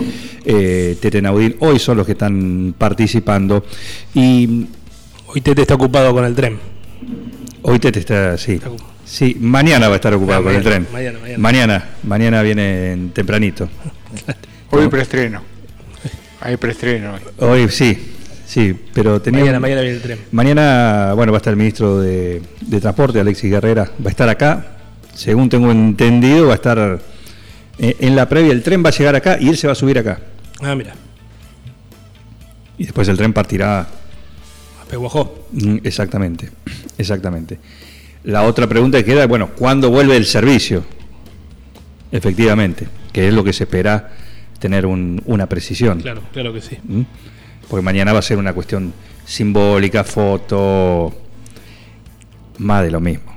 eh, 0.45 0.97
Tete 1.01 1.21
Naudín, 1.21 1.57
hoy 1.59 1.79
son 1.79 1.97
los 1.97 2.05
que 2.05 2.13
están 2.13 2.73
participando. 2.77 3.65
Y 4.15 4.67
hoy 5.27 5.41
Tete 5.41 5.63
está 5.63 5.75
ocupado 5.75 6.13
con 6.13 6.23
el 6.23 6.33
tren. 6.33 6.57
Hoy 7.63 7.77
Tete 7.79 7.99
está, 7.99 8.37
sí. 8.37 8.61
Sí, 9.03 9.35
mañana 9.41 9.89
va 9.89 9.95
a 9.95 9.97
estar 9.97 10.13
ocupado 10.13 10.43
con 10.43 10.55
el 10.55 10.63
tren. 10.63 10.87
Mañana, 10.93 11.19
mañana. 11.19 11.37
Mañana, 11.37 11.89
mañana 12.03 12.41
viene 12.41 13.09
tempranito. 13.13 13.67
Hoy 14.71 14.87
preestreno. 14.89 15.56
Hay 16.39 16.57
preestreno 16.57 17.13
hoy. 17.13 17.21
Hoy 17.39 17.69
sí, 17.69 17.97
sí, 18.45 18.75
pero 18.93 19.21
tenía. 19.21 19.41
Mañana, 19.41 19.59
mañana 19.59 19.81
viene 19.81 19.95
el 19.95 20.01
tren. 20.01 20.19
Mañana, 20.31 21.13
bueno, 21.15 21.31
va 21.31 21.37
a 21.37 21.39
estar 21.39 21.51
el 21.51 21.57
ministro 21.57 21.99
de, 21.99 22.41
Transporte, 22.79 23.19
Alexis 23.19 23.49
Guerrera, 23.49 23.91
va 23.99 24.07
a 24.07 24.09
estar 24.09 24.29
acá. 24.29 24.77
Según 25.13 25.49
tengo 25.49 25.71
entendido, 25.71 26.47
va 26.47 26.53
a 26.53 26.55
estar 26.55 26.99
eh, 27.79 27.95
en 27.99 28.15
la 28.15 28.29
previa. 28.29 28.51
El 28.51 28.61
tren 28.61 28.83
va 28.85 28.89
a 28.89 28.91
llegar 28.91 29.15
acá 29.15 29.37
y 29.39 29.49
él 29.49 29.57
se 29.57 29.65
va 29.65 29.73
a 29.73 29.75
subir 29.75 29.97
acá. 29.97 30.19
Ah, 30.61 30.75
mira. 30.75 30.93
Y 32.77 32.83
después 32.83 33.07
el 33.07 33.17
tren 33.17 33.33
partirá. 33.33 33.79
A 33.79 34.85
Peguajó. 34.87 35.47
Mm, 35.51 35.77
exactamente, 35.83 36.51
exactamente. 36.99 37.57
La 38.23 38.43
otra 38.43 38.67
pregunta 38.67 38.99
que 38.99 39.05
queda 39.05 39.23
es, 39.23 39.27
bueno, 39.29 39.49
¿cuándo 39.55 39.89
vuelve 39.89 40.15
el 40.15 40.25
servicio? 40.25 40.83
Efectivamente, 42.11 42.87
que 43.11 43.27
es 43.27 43.33
lo 43.33 43.43
que 43.43 43.53
se 43.53 43.63
espera 43.63 44.11
tener 44.59 44.85
una 44.85 45.47
precisión. 45.47 46.01
Claro, 46.01 46.21
claro 46.33 46.53
que 46.53 46.61
sí. 46.61 46.77
¿Mm? 46.83 47.01
Porque 47.69 47.83
mañana 47.83 48.13
va 48.13 48.19
a 48.19 48.23
ser 48.23 48.37
una 48.37 48.53
cuestión 48.53 48.93
simbólica, 49.25 50.03
foto, 50.03 51.13
más 52.59 52.83
de 52.83 52.91
lo 52.91 52.99
mismo. 52.99 53.35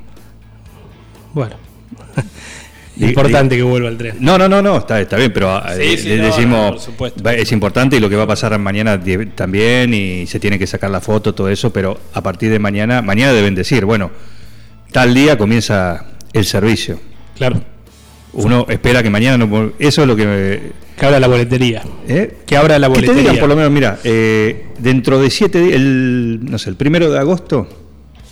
Bueno. 1.35 1.57
importante 2.97 3.57
que 3.57 3.62
vuelva 3.62 3.89
el 3.89 3.97
tren. 3.97 4.17
No, 4.21 4.37
no, 4.39 4.49
no, 4.49 4.62
no, 4.62 4.79
está, 4.79 5.00
está 5.00 5.17
bien, 5.17 5.33
pero 5.33 5.61
eh, 5.69 5.97
decimos, 5.97 6.89
es 7.25 7.53
importante 7.53 7.97
y 7.97 8.00
lo 8.00 8.09
que 8.09 8.17
va 8.17 8.25
a 8.25 8.27
pasar 8.27 8.57
mañana 8.59 9.00
también 9.35 9.95
y 9.95 10.27
se 10.27 10.39
tiene 10.39 10.59
que 10.59 10.67
sacar 10.67 10.91
la 10.91 11.00
foto, 11.00 11.35
todo 11.35 11.49
eso, 11.49 11.73
pero 11.73 11.99
a 12.12 12.23
partir 12.23 12.50
de 12.50 12.59
mañana, 12.59 13.03
mañana 13.03 13.33
deben 13.33 13.55
decir, 13.55 13.85
bueno, 13.85 14.11
tal 14.93 15.15
día 15.15 15.39
comienza 15.39 16.07
el 16.33 16.45
servicio. 16.45 17.00
Claro. 17.37 17.62
Uno 18.33 18.67
espera 18.69 19.03
que 19.03 19.11
mañana 19.11 19.45
no... 19.45 19.73
Eso 19.79 20.03
es 20.03 20.09
lo 20.09 20.15
que... 20.15 20.73
Que 21.00 21.07
abra 21.07 21.19
la 21.19 21.28
boletería. 21.28 21.83
¿Eh? 22.07 22.40
Que 22.45 22.59
abra 22.59 22.78
la 22.78 22.88
boletería. 22.88 23.14
Que 23.14 23.16
te 23.16 23.23
digan, 23.23 23.40
por 23.40 23.49
lo 23.49 23.57
menos, 23.57 23.71
mira, 23.71 23.99
eh, 24.04 24.66
dentro 24.78 25.19
de 25.19 25.30
siete 25.30 25.59
días, 25.59 25.76
el, 25.76 26.40
no 26.42 26.59
sé, 26.59 26.69
el 26.69 26.76
primero 26.76 27.11
de 27.11 27.19
agosto, 27.19 27.66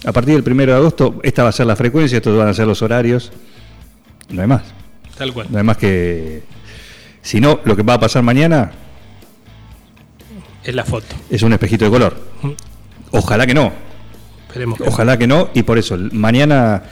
a 0.05 0.13
partir 0.13 0.35
del 0.35 0.43
primero 0.43 0.73
de 0.73 0.79
agosto, 0.79 1.19
esta 1.23 1.45
va 1.45 1.49
a 1.49 1.53
ser 1.53 1.65
la 1.65 1.77
frecuencia, 1.77 2.19
estos 2.19 2.37
van 2.37 2.49
a 2.49 2.53
ser 2.53 2.67
los 2.67 2.83
horarios. 2.83 3.33
No 4.29 4.43
hay 4.43 4.49
más. 4.49 4.65
Tal 5.17 5.33
cual. 5.33 5.47
No 5.49 5.57
hay 5.57 5.65
más 5.65 5.79
que... 5.79 6.43
Si 7.23 7.41
no, 7.41 7.59
lo 7.65 7.75
que 7.75 7.83
va 7.83 7.95
a 7.95 8.01
pasar 8.01 8.23
mañana... 8.23 8.71
Es 10.63 10.75
la 10.75 10.85
foto. 10.85 11.17
Es 11.31 11.43
un 11.43 11.55
espejito 11.55 11.87
de 11.87 11.91
color. 11.91 12.19
Ojalá 13.13 13.47
que 13.47 13.55
no. 13.55 13.73
Esperemos 14.47 14.79
Ojalá 14.87 15.17
que 15.17 15.27
no, 15.27 15.49
y 15.55 15.63
por 15.63 15.79
eso, 15.79 15.97
mañana 16.13 16.83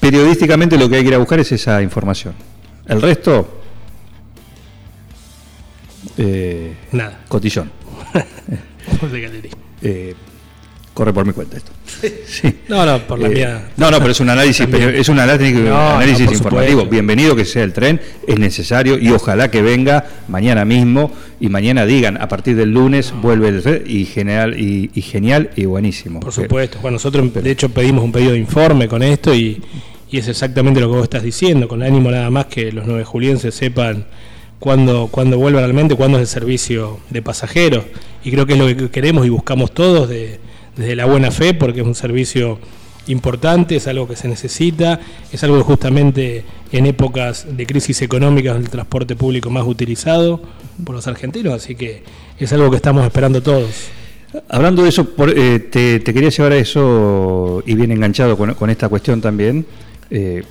periodísticamente 0.00 0.78
lo 0.78 0.88
que 0.88 0.96
hay 0.96 1.02
que 1.02 1.08
ir 1.08 1.14
a 1.14 1.18
buscar 1.18 1.40
es 1.40 1.52
esa 1.52 1.82
información. 1.82 2.32
El 2.86 3.02
resto, 3.02 3.63
eh, 6.18 6.74
nada. 6.92 7.20
Cotillón. 7.28 7.70
eh, 9.82 10.14
corre 10.92 11.12
por 11.12 11.26
mi 11.26 11.32
cuenta 11.32 11.56
esto. 11.56 11.72
sí. 12.26 12.60
No, 12.68 12.86
no, 12.86 13.00
por 13.00 13.18
la 13.18 13.28
eh, 13.28 13.30
mía. 13.30 13.68
No, 13.76 13.90
no, 13.90 13.98
pero 13.98 14.12
es 14.12 14.20
un 14.20 14.30
análisis, 14.30 14.66
es 14.72 15.08
un 15.08 15.18
análisis, 15.18 16.32
informativo. 16.32 16.86
Bienvenido 16.86 17.34
que 17.34 17.44
sea 17.44 17.64
el 17.64 17.72
tren, 17.72 18.00
es 18.26 18.38
necesario 18.38 18.98
y 18.98 19.10
ojalá 19.10 19.50
que 19.50 19.62
venga 19.62 20.04
mañana 20.28 20.64
mismo 20.64 21.12
y 21.40 21.48
mañana 21.48 21.84
digan 21.84 22.20
a 22.20 22.28
partir 22.28 22.56
del 22.56 22.70
lunes 22.70 23.12
vuelve 23.20 23.48
el 23.48 23.62
tren 23.62 23.82
y 23.86 24.04
genial 24.04 24.58
y, 24.58 24.88
genial 25.02 25.50
y 25.56 25.64
buenísimo. 25.64 26.20
Por 26.20 26.32
supuesto, 26.32 26.78
bueno, 26.80 26.94
nosotros 26.94 27.32
de 27.32 27.50
hecho 27.50 27.68
pedimos 27.68 28.04
un 28.04 28.12
pedido 28.12 28.32
de 28.32 28.38
informe 28.38 28.86
con 28.86 29.02
esto 29.02 29.34
y, 29.34 29.60
y 30.10 30.18
es 30.18 30.28
exactamente 30.28 30.80
lo 30.80 30.88
que 30.88 30.96
vos 30.96 31.04
estás 31.04 31.24
diciendo, 31.24 31.66
con 31.66 31.82
ánimo 31.82 32.10
nada 32.10 32.30
más 32.30 32.46
que 32.46 32.70
los 32.70 32.86
nueve 32.86 33.04
julienses 33.04 33.54
sepan 33.54 34.06
cuándo, 34.64 35.08
cuándo 35.10 35.36
vuelve 35.36 35.58
realmente, 35.58 35.94
cuándo 35.94 36.16
es 36.16 36.22
el 36.22 36.26
servicio 36.26 36.98
de 37.10 37.20
pasajeros. 37.20 37.84
Y 38.24 38.30
creo 38.30 38.46
que 38.46 38.54
es 38.54 38.58
lo 38.58 38.66
que 38.66 38.88
queremos 38.88 39.26
y 39.26 39.28
buscamos 39.28 39.74
todos 39.74 40.08
de 40.08 40.40
desde 40.74 40.96
la 40.96 41.04
buena 41.04 41.30
fe, 41.30 41.52
porque 41.52 41.82
es 41.82 41.86
un 41.86 41.94
servicio 41.94 42.58
importante, 43.06 43.76
es 43.76 43.86
algo 43.86 44.08
que 44.08 44.16
se 44.16 44.26
necesita, 44.26 45.00
es 45.30 45.44
algo 45.44 45.62
justamente 45.62 46.44
en 46.72 46.86
épocas 46.86 47.46
de 47.54 47.66
crisis 47.66 48.00
económica 48.00 48.52
es 48.52 48.56
el 48.56 48.70
transporte 48.70 49.16
público 49.16 49.50
más 49.50 49.66
utilizado 49.66 50.40
por 50.82 50.94
los 50.94 51.06
argentinos, 51.06 51.52
así 51.52 51.74
que 51.74 52.02
es 52.38 52.50
algo 52.54 52.70
que 52.70 52.76
estamos 52.76 53.04
esperando 53.04 53.42
todos. 53.42 53.88
Hablando 54.48 54.82
de 54.82 54.88
eso, 54.88 55.06
eh, 55.36 55.58
te, 55.70 56.02
quería 56.02 56.30
llevar 56.30 56.52
a 56.52 56.56
eso 56.56 57.62
y 57.66 57.74
bien 57.74 57.92
enganchado 57.92 58.38
con, 58.38 58.70
esta 58.70 58.88
cuestión 58.88 59.20
también. 59.20 59.66
Eh, 60.10 60.42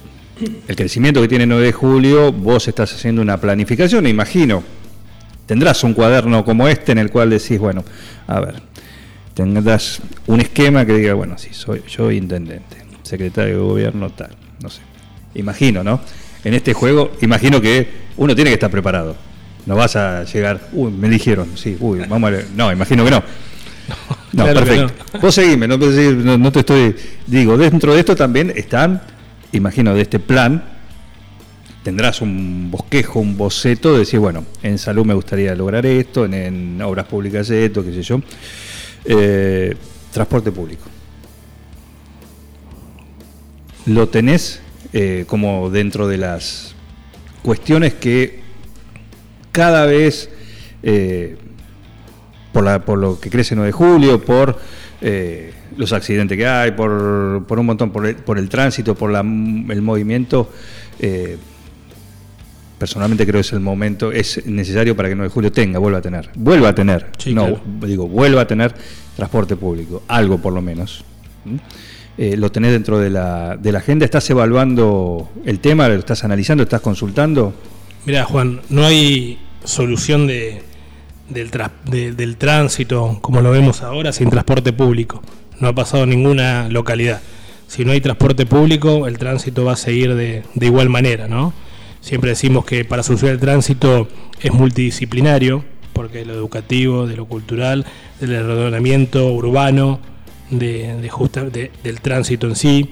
el 0.67 0.75
crecimiento 0.75 1.21
que 1.21 1.27
tiene 1.27 1.45
9 1.45 1.65
de 1.65 1.71
julio, 1.71 2.31
vos 2.31 2.67
estás 2.67 2.93
haciendo 2.93 3.21
una 3.21 3.37
planificación, 3.37 4.07
imagino. 4.07 4.63
Tendrás 5.45 5.83
un 5.83 5.93
cuaderno 5.93 6.45
como 6.45 6.67
este 6.67 6.93
en 6.93 6.99
el 6.99 7.11
cual 7.11 7.29
decís, 7.29 7.59
bueno, 7.59 7.83
a 8.27 8.39
ver, 8.39 8.61
tengas 9.33 10.01
un 10.27 10.39
esquema 10.39 10.85
que 10.85 10.93
diga, 10.93 11.13
bueno, 11.13 11.37
sí, 11.37 11.49
soy 11.51 11.83
yo 11.87 12.11
intendente, 12.11 12.77
secretario 13.03 13.55
de 13.55 13.61
gobierno, 13.61 14.09
tal, 14.09 14.31
no 14.61 14.69
sé. 14.69 14.81
Imagino, 15.35 15.83
¿no? 15.83 15.99
En 16.43 16.53
este 16.53 16.73
juego, 16.73 17.11
imagino 17.21 17.61
que 17.61 17.87
uno 18.17 18.35
tiene 18.35 18.49
que 18.49 18.55
estar 18.55 18.71
preparado. 18.71 19.15
No 19.65 19.75
vas 19.75 19.95
a 19.95 20.23
llegar, 20.25 20.69
uy, 20.73 20.91
me 20.91 21.09
dijeron, 21.09 21.49
sí, 21.55 21.77
uy, 21.79 21.99
vamos 22.07 22.27
a 22.27 22.31
ver. 22.31 22.47
No, 22.55 22.71
imagino 22.71 23.03
que 23.05 23.11
no. 23.11 23.23
No, 24.33 24.45
perfecto. 24.45 24.91
Vos 25.21 25.35
seguime, 25.35 25.67
no, 25.67 25.77
no, 25.77 26.51
te 26.51 26.61
estoy. 26.61 26.95
Digo, 27.27 27.55
dentro 27.55 27.93
de 27.93 27.99
esto 27.99 28.15
también 28.15 28.51
están, 28.55 28.99
imagino, 29.53 29.93
de 29.95 30.01
este 30.01 30.19
plan, 30.19 30.63
tendrás 31.83 32.21
un 32.21 32.69
bosquejo, 32.71 33.19
un 33.19 33.37
boceto 33.37 33.93
de 33.93 33.99
decir, 33.99 34.19
bueno, 34.19 34.45
en 34.63 34.77
salud 34.77 35.05
me 35.05 35.13
gustaría 35.13 35.53
lograr 35.55 35.85
esto, 35.85 36.25
en, 36.25 36.81
obras 36.81 37.05
públicas 37.05 37.49
esto, 37.49 37.83
qué 37.83 37.93
sé 37.93 38.01
yo. 38.01 38.21
Eh, 39.05 39.75
transporte 40.11 40.51
público. 40.51 40.83
Lo 43.85 44.07
tenés 44.07 44.61
eh, 44.93 45.25
como 45.27 45.69
dentro 45.69 46.07
de 46.07 46.17
las 46.17 46.73
cuestiones 47.41 47.93
que 47.93 48.41
cada 49.51 49.85
vez, 49.85 50.29
eh, 50.83 51.37
por, 52.53 52.97
lo 52.97 53.19
que 53.19 53.29
crece 53.29 53.55
9 53.55 53.67
de 53.67 53.71
julio, 53.73 54.23
por 54.23 54.59
los 55.77 55.93
accidentes 55.93 56.37
que 56.37 56.47
hay, 56.47 56.71
por, 56.71 57.45
por 57.47 57.59
un 57.59 57.65
montón, 57.65 57.91
por 57.91 58.05
el, 58.05 58.15
por 58.15 58.37
el, 58.37 58.49
tránsito, 58.49 58.95
por 58.95 59.11
la, 59.11 59.19
el 59.19 59.81
movimiento, 59.81 60.49
personalmente 62.83 63.25
creo 63.25 63.35
que 63.35 63.47
es 63.47 63.53
el 63.53 63.61
momento, 63.61 64.11
es 64.11 64.45
necesario 64.45 64.95
para 64.95 65.07
que 65.07 65.15
9 65.15 65.29
de 65.29 65.33
julio 65.33 65.51
tenga, 65.51 65.79
vuelva 65.79 65.99
a 65.99 66.01
tener, 66.01 66.29
vuelva 66.35 66.69
a 66.69 66.75
tener, 66.75 67.07
no, 67.27 67.61
digo, 67.85 68.07
vuelva 68.07 68.41
a 68.41 68.47
tener 68.47 68.73
transporte 69.15 69.55
público, 69.55 70.03
algo 70.07 70.39
por 70.39 70.51
lo 70.51 70.61
menos. 70.61 71.05
Eh, 72.17 72.35
¿Lo 72.37 72.51
tenés 72.51 72.73
dentro 72.73 72.99
de 72.99 73.09
la, 73.09 73.57
de 73.57 73.71
la 73.71 73.79
agenda? 73.79 74.05
¿Estás 74.05 74.29
evaluando 74.29 75.31
el 75.45 75.59
tema? 75.59 75.87
¿Lo 75.87 75.95
estás 75.95 76.23
analizando? 76.23 76.63
¿Estás 76.63 76.81
consultando? 76.81 77.53
Mira, 78.05 78.25
Juan, 78.25 78.61
no 78.69 78.85
hay 78.85 79.39
solución 79.63 80.27
de, 80.27 80.61
del, 81.29 81.51
del 82.15 82.37
tránsito 82.37 83.17
como 83.21 83.41
lo 83.41 83.51
vemos 83.51 83.81
ahora 83.81 84.11
sin 84.11 84.29
transporte 84.29 84.73
público. 84.73 85.21
No 85.63 85.69
ha 85.69 85.73
pasado 85.73 86.03
en 86.03 86.09
ninguna 86.09 86.67
localidad. 86.67 87.21
Si 87.67 87.85
no 87.85 87.93
hay 87.93 88.01
transporte 88.01 88.45
público, 88.45 89.07
el 89.07 89.17
tránsito 89.17 89.63
va 89.63 89.71
a 89.71 89.75
seguir 89.77 90.13
de, 90.13 90.43
de 90.55 90.65
igual 90.65 90.89
manera, 90.89 91.29
¿no? 91.29 91.53
Siempre 92.01 92.31
decimos 92.31 92.65
que 92.65 92.83
para 92.83 93.01
solucionar 93.01 93.35
el 93.35 93.39
tránsito 93.39 94.09
es 94.41 94.51
multidisciplinario, 94.51 95.63
porque 95.93 96.17
de 96.17 96.25
lo 96.25 96.33
educativo, 96.33 97.07
de 97.07 97.15
lo 97.15 97.27
cultural, 97.27 97.85
del 98.19 98.43
ordenamiento 98.49 99.31
urbano, 99.31 100.01
de, 100.49 101.71
del 101.81 102.01
tránsito 102.01 102.47
en 102.47 102.57
sí, 102.57 102.89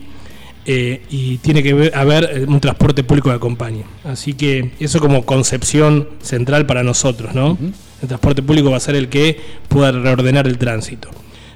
eh, 0.65 1.01
y 1.09 1.39
tiene 1.39 1.63
que 1.63 1.91
haber 1.93 2.45
un 2.47 2.61
transporte 2.61 3.03
público 3.03 3.31
que 3.31 3.35
acompañe. 3.35 3.83
Así 4.05 4.33
que 4.33 4.71
eso 4.79 5.01
como 5.01 5.25
concepción 5.25 6.07
central 6.21 6.65
para 6.65 6.83
nosotros, 6.83 7.35
¿no? 7.35 7.57
El 8.01 8.07
transporte 8.07 8.41
público 8.41 8.71
va 8.71 8.77
a 8.77 8.79
ser 8.79 8.95
el 8.95 9.09
que 9.09 9.41
pueda 9.67 9.91
reordenar 9.91 10.47
el 10.47 10.57
tránsito. 10.57 11.09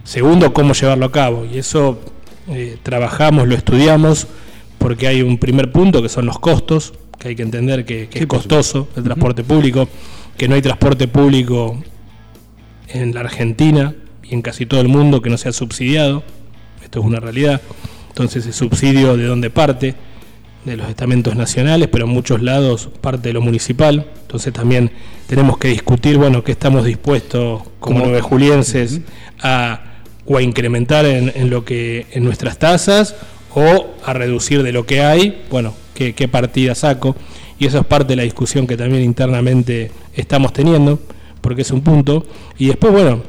Segundo, 0.05 0.53
cómo 0.53 0.73
llevarlo 0.73 1.07
a 1.07 1.11
cabo, 1.11 1.47
y 1.51 1.57
eso 1.57 1.99
eh, 2.47 2.77
trabajamos, 2.83 3.47
lo 3.47 3.55
estudiamos, 3.55 4.27
porque 4.77 5.07
hay 5.07 5.23
un 5.23 5.39
primer 5.39 5.71
punto 5.71 6.03
que 6.03 6.09
son 6.09 6.27
los 6.27 6.37
costos, 6.37 6.93
que 7.17 7.29
hay 7.29 7.35
que 7.35 7.41
entender 7.41 7.85
que, 7.85 8.07
es 8.13 8.27
costoso 8.27 8.87
el 8.95 9.03
transporte 9.03 9.43
público, 9.43 9.89
que 10.37 10.47
no 10.47 10.53
hay 10.53 10.61
transporte 10.61 11.07
público 11.07 11.81
en 12.89 13.15
la 13.15 13.21
Argentina 13.21 13.95
y 14.21 14.35
en 14.35 14.43
casi 14.43 14.67
todo 14.67 14.79
el 14.79 14.89
mundo 14.89 15.23
que 15.23 15.31
no 15.31 15.39
sea 15.39 15.51
subsidiado, 15.51 16.23
esto 16.83 16.99
es 16.99 17.05
una 17.05 17.19
realidad, 17.19 17.59
entonces 18.09 18.45
el 18.45 18.53
subsidio 18.53 19.17
de 19.17 19.25
dónde 19.25 19.49
parte, 19.49 19.95
de 20.65 20.77
los 20.77 20.87
estamentos 20.87 21.35
nacionales, 21.35 21.87
pero 21.91 22.05
en 22.05 22.11
muchos 22.11 22.43
lados 22.43 22.89
parte 23.01 23.29
de 23.29 23.33
lo 23.33 23.41
municipal, 23.41 24.05
entonces 24.21 24.53
también 24.53 24.91
tenemos 25.25 25.57
que 25.57 25.69
discutir, 25.69 26.19
bueno, 26.19 26.43
qué 26.43 26.51
estamos 26.51 26.85
dispuestos 26.85 27.63
como 27.79 28.01
nueve 28.01 28.21
julienses 28.21 29.01
a 29.41 29.94
o 30.25 30.37
a 30.37 30.41
incrementar 30.41 31.05
en, 31.05 31.31
en, 31.35 31.49
lo 31.49 31.65
que 31.65 32.07
en 32.11 32.23
nuestras 32.23 32.57
tasas 32.57 33.15
o 33.53 33.87
a 34.03 34.13
reducir 34.13 34.63
de 34.63 34.71
lo 34.71 34.85
que 34.85 35.01
hay, 35.01 35.43
bueno, 35.49 35.73
qué, 35.93 36.13
qué 36.13 36.27
partida 36.27 36.75
saco 36.75 37.15
y 37.57 37.65
eso 37.65 37.79
es 37.79 37.85
parte 37.85 38.09
de 38.09 38.15
la 38.17 38.23
discusión 38.23 38.67
que 38.67 38.75
también 38.75 39.03
internamente 39.03 39.91
estamos 40.13 40.51
teniendo, 40.51 40.99
porque 41.41 41.61
es 41.61 41.71
un 41.71 41.81
punto. 41.81 42.25
Y 42.57 42.67
después, 42.67 42.91
bueno, 42.91 43.23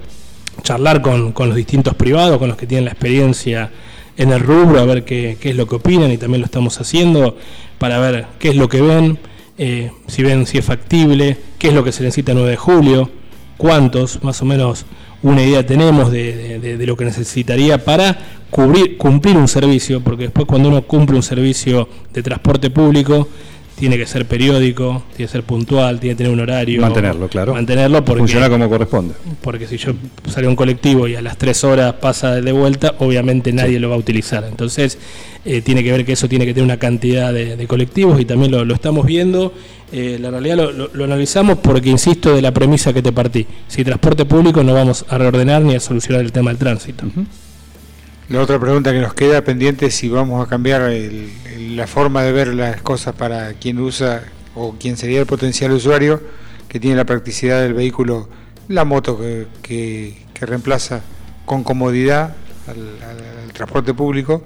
charlar 0.62 1.00
con, 1.00 1.33
los 1.37 1.55
distintos 1.55 1.95
privados, 1.95 2.38
con 2.38 2.49
los 2.49 2.57
que 2.57 2.67
tienen 2.67 2.87
la 2.87 2.93
experiencia 2.93 3.71
en 4.17 4.33
el 4.33 4.41
rubro, 4.41 4.81
a 4.81 4.85
ver 4.85 5.05
qué, 5.05 5.37
es 5.41 5.57
lo 5.57 5.67
que 5.67 5.76
opinan 5.76 6.11
y 6.11 6.19
también 6.19 6.41
lo 6.41 6.47
estamos 6.47 6.81
haciendo 6.81 7.37
para 7.79 7.99
ver 7.99 8.26
qué 8.38 8.49
es 8.49 8.57
lo 8.57 8.69
que 8.69 8.81
ven, 8.81 9.19
eh, 9.59 9.93
si 10.07 10.23
ven 10.23 10.47
si 10.47 10.59
es 10.59 10.65
factible, 10.65 11.37
qué 11.59 11.69
es 11.69 11.75
lo 11.75 11.85
que 11.85 11.93
se 11.93 12.03
necesita 12.03 12.33
el 12.33 12.38
9 12.38 12.50
de 12.50 12.57
julio, 12.57 13.11
cuántos, 13.59 14.23
más 14.25 14.41
o 14.43 14.45
menos 14.45 14.87
una 15.23 15.42
idea 15.42 15.64
tenemos 15.64 16.11
de, 16.11 16.58
de 16.58 16.87
lo 16.87 16.96
que 16.96 17.04
necesitaría 17.04 17.85
para 17.85 18.18
cubrir, 18.50 18.96
cumplir 18.96 19.37
un 19.37 19.49
servicio, 19.49 20.00
porque 20.00 20.25
después 20.25 20.46
cuando 20.46 20.68
uno 20.68 20.82
cumple 20.82 21.16
un 21.16 21.23
servicio 21.23 21.88
de 22.12 22.23
transporte 22.23 22.70
público, 22.70 23.28
tiene 23.78 23.99
que 23.99 24.06
ser 24.06 24.26
periódico, 24.26 25.04
tiene 25.14 25.26
que 25.26 25.33
ser 25.33 25.42
puntual, 25.42 26.00
tiene 26.00 26.14
que 26.14 26.18
tener 26.18 26.33
un 26.33 26.40
horario. 26.40 26.80
Mantenerlo, 26.80 27.28
claro. 27.28 27.54
Mantenerlo 27.54 28.04
porque. 28.04 28.21
Funciona 28.21 28.49
como 28.49 28.68
corresponde. 28.68 29.14
Porque 29.42 29.66
si 29.66 29.76
yo 29.76 29.92
salgo 30.28 30.49
a 30.49 30.50
un 30.50 30.56
colectivo 30.56 31.06
y 31.06 31.14
a 31.14 31.23
las 31.23 31.37
tres 31.37 31.62
horas 31.62 31.95
pasa 31.95 32.40
de 32.40 32.52
vuelta, 32.52 32.95
obviamente 32.99 33.52
nadie 33.52 33.78
lo 33.78 33.90
va 33.90 33.97
a 33.97 33.99
utilizar. 33.99 34.45
Entonces, 34.45 34.99
eh, 35.45 35.61
tiene 35.61 35.85
que 35.85 35.92
ver 35.92 36.04
que 36.04 36.12
eso 36.12 36.28
tiene 36.28 36.47
que 36.47 36.54
tener 36.54 36.64
una 36.64 36.78
cantidad 36.78 37.33
de, 37.33 37.66
colectivos 37.66 38.21
y 38.21 38.25
también 38.25 38.50
lo, 38.50 38.75
estamos 38.75 39.04
viendo. 39.04 39.52
Eh, 39.92 40.18
la 40.21 40.30
realidad 40.30 40.56
lo, 40.56 41.04
analizamos 41.04 41.59
porque, 41.59 41.90
insisto, 41.90 42.35
de 42.35 42.42
la 42.42 42.52
premisa 42.52 42.92
que 42.92 43.02
te 43.02 43.12
partí. 43.12 43.47
Si 43.68 43.85
transporte 43.85 44.25
público 44.25 44.64
no 44.64 44.73
vamos 44.73 45.04
a 45.09 45.18
reordenar 45.18 45.62
ni 45.62 45.75
a 45.75 45.80
solucionar 45.80 46.23
el 46.23 46.33
tema 46.33 46.50
del 46.50 46.59
tránsito. 46.59 47.04
La 48.28 48.42
otra 48.42 48.59
pregunta 48.59 48.92
que 48.92 48.99
nos 48.99 49.14
queda 49.14 49.42
pendiente 49.42 49.87
es 49.87 49.95
si 49.95 50.09
vamos 50.09 50.45
a 50.45 50.49
cambiar 50.49 50.90
la 51.59 51.87
forma 51.87 52.23
de 52.23 52.33
ver 52.33 52.49
las 52.49 52.83
cosas 52.83 53.14
para 53.14 53.52
quien 53.54 53.78
usa 53.78 54.25
o 54.56 54.75
quien 54.78 54.97
sería 54.97 55.21
el 55.21 55.26
potencial 55.26 55.71
usuario 55.71 56.21
que 56.68 56.80
tiene 56.80 56.97
la 56.97 57.04
practicidad 57.04 57.62
del 57.62 57.75
vehículo, 57.75 58.28
la 58.68 58.85
moto 58.85 59.21
que, 59.62 60.16
reemplaza 60.40 61.02
con 61.45 61.62
comodidad 61.62 62.35
al, 62.66 63.53
transporte 63.53 63.94
público 63.94 64.42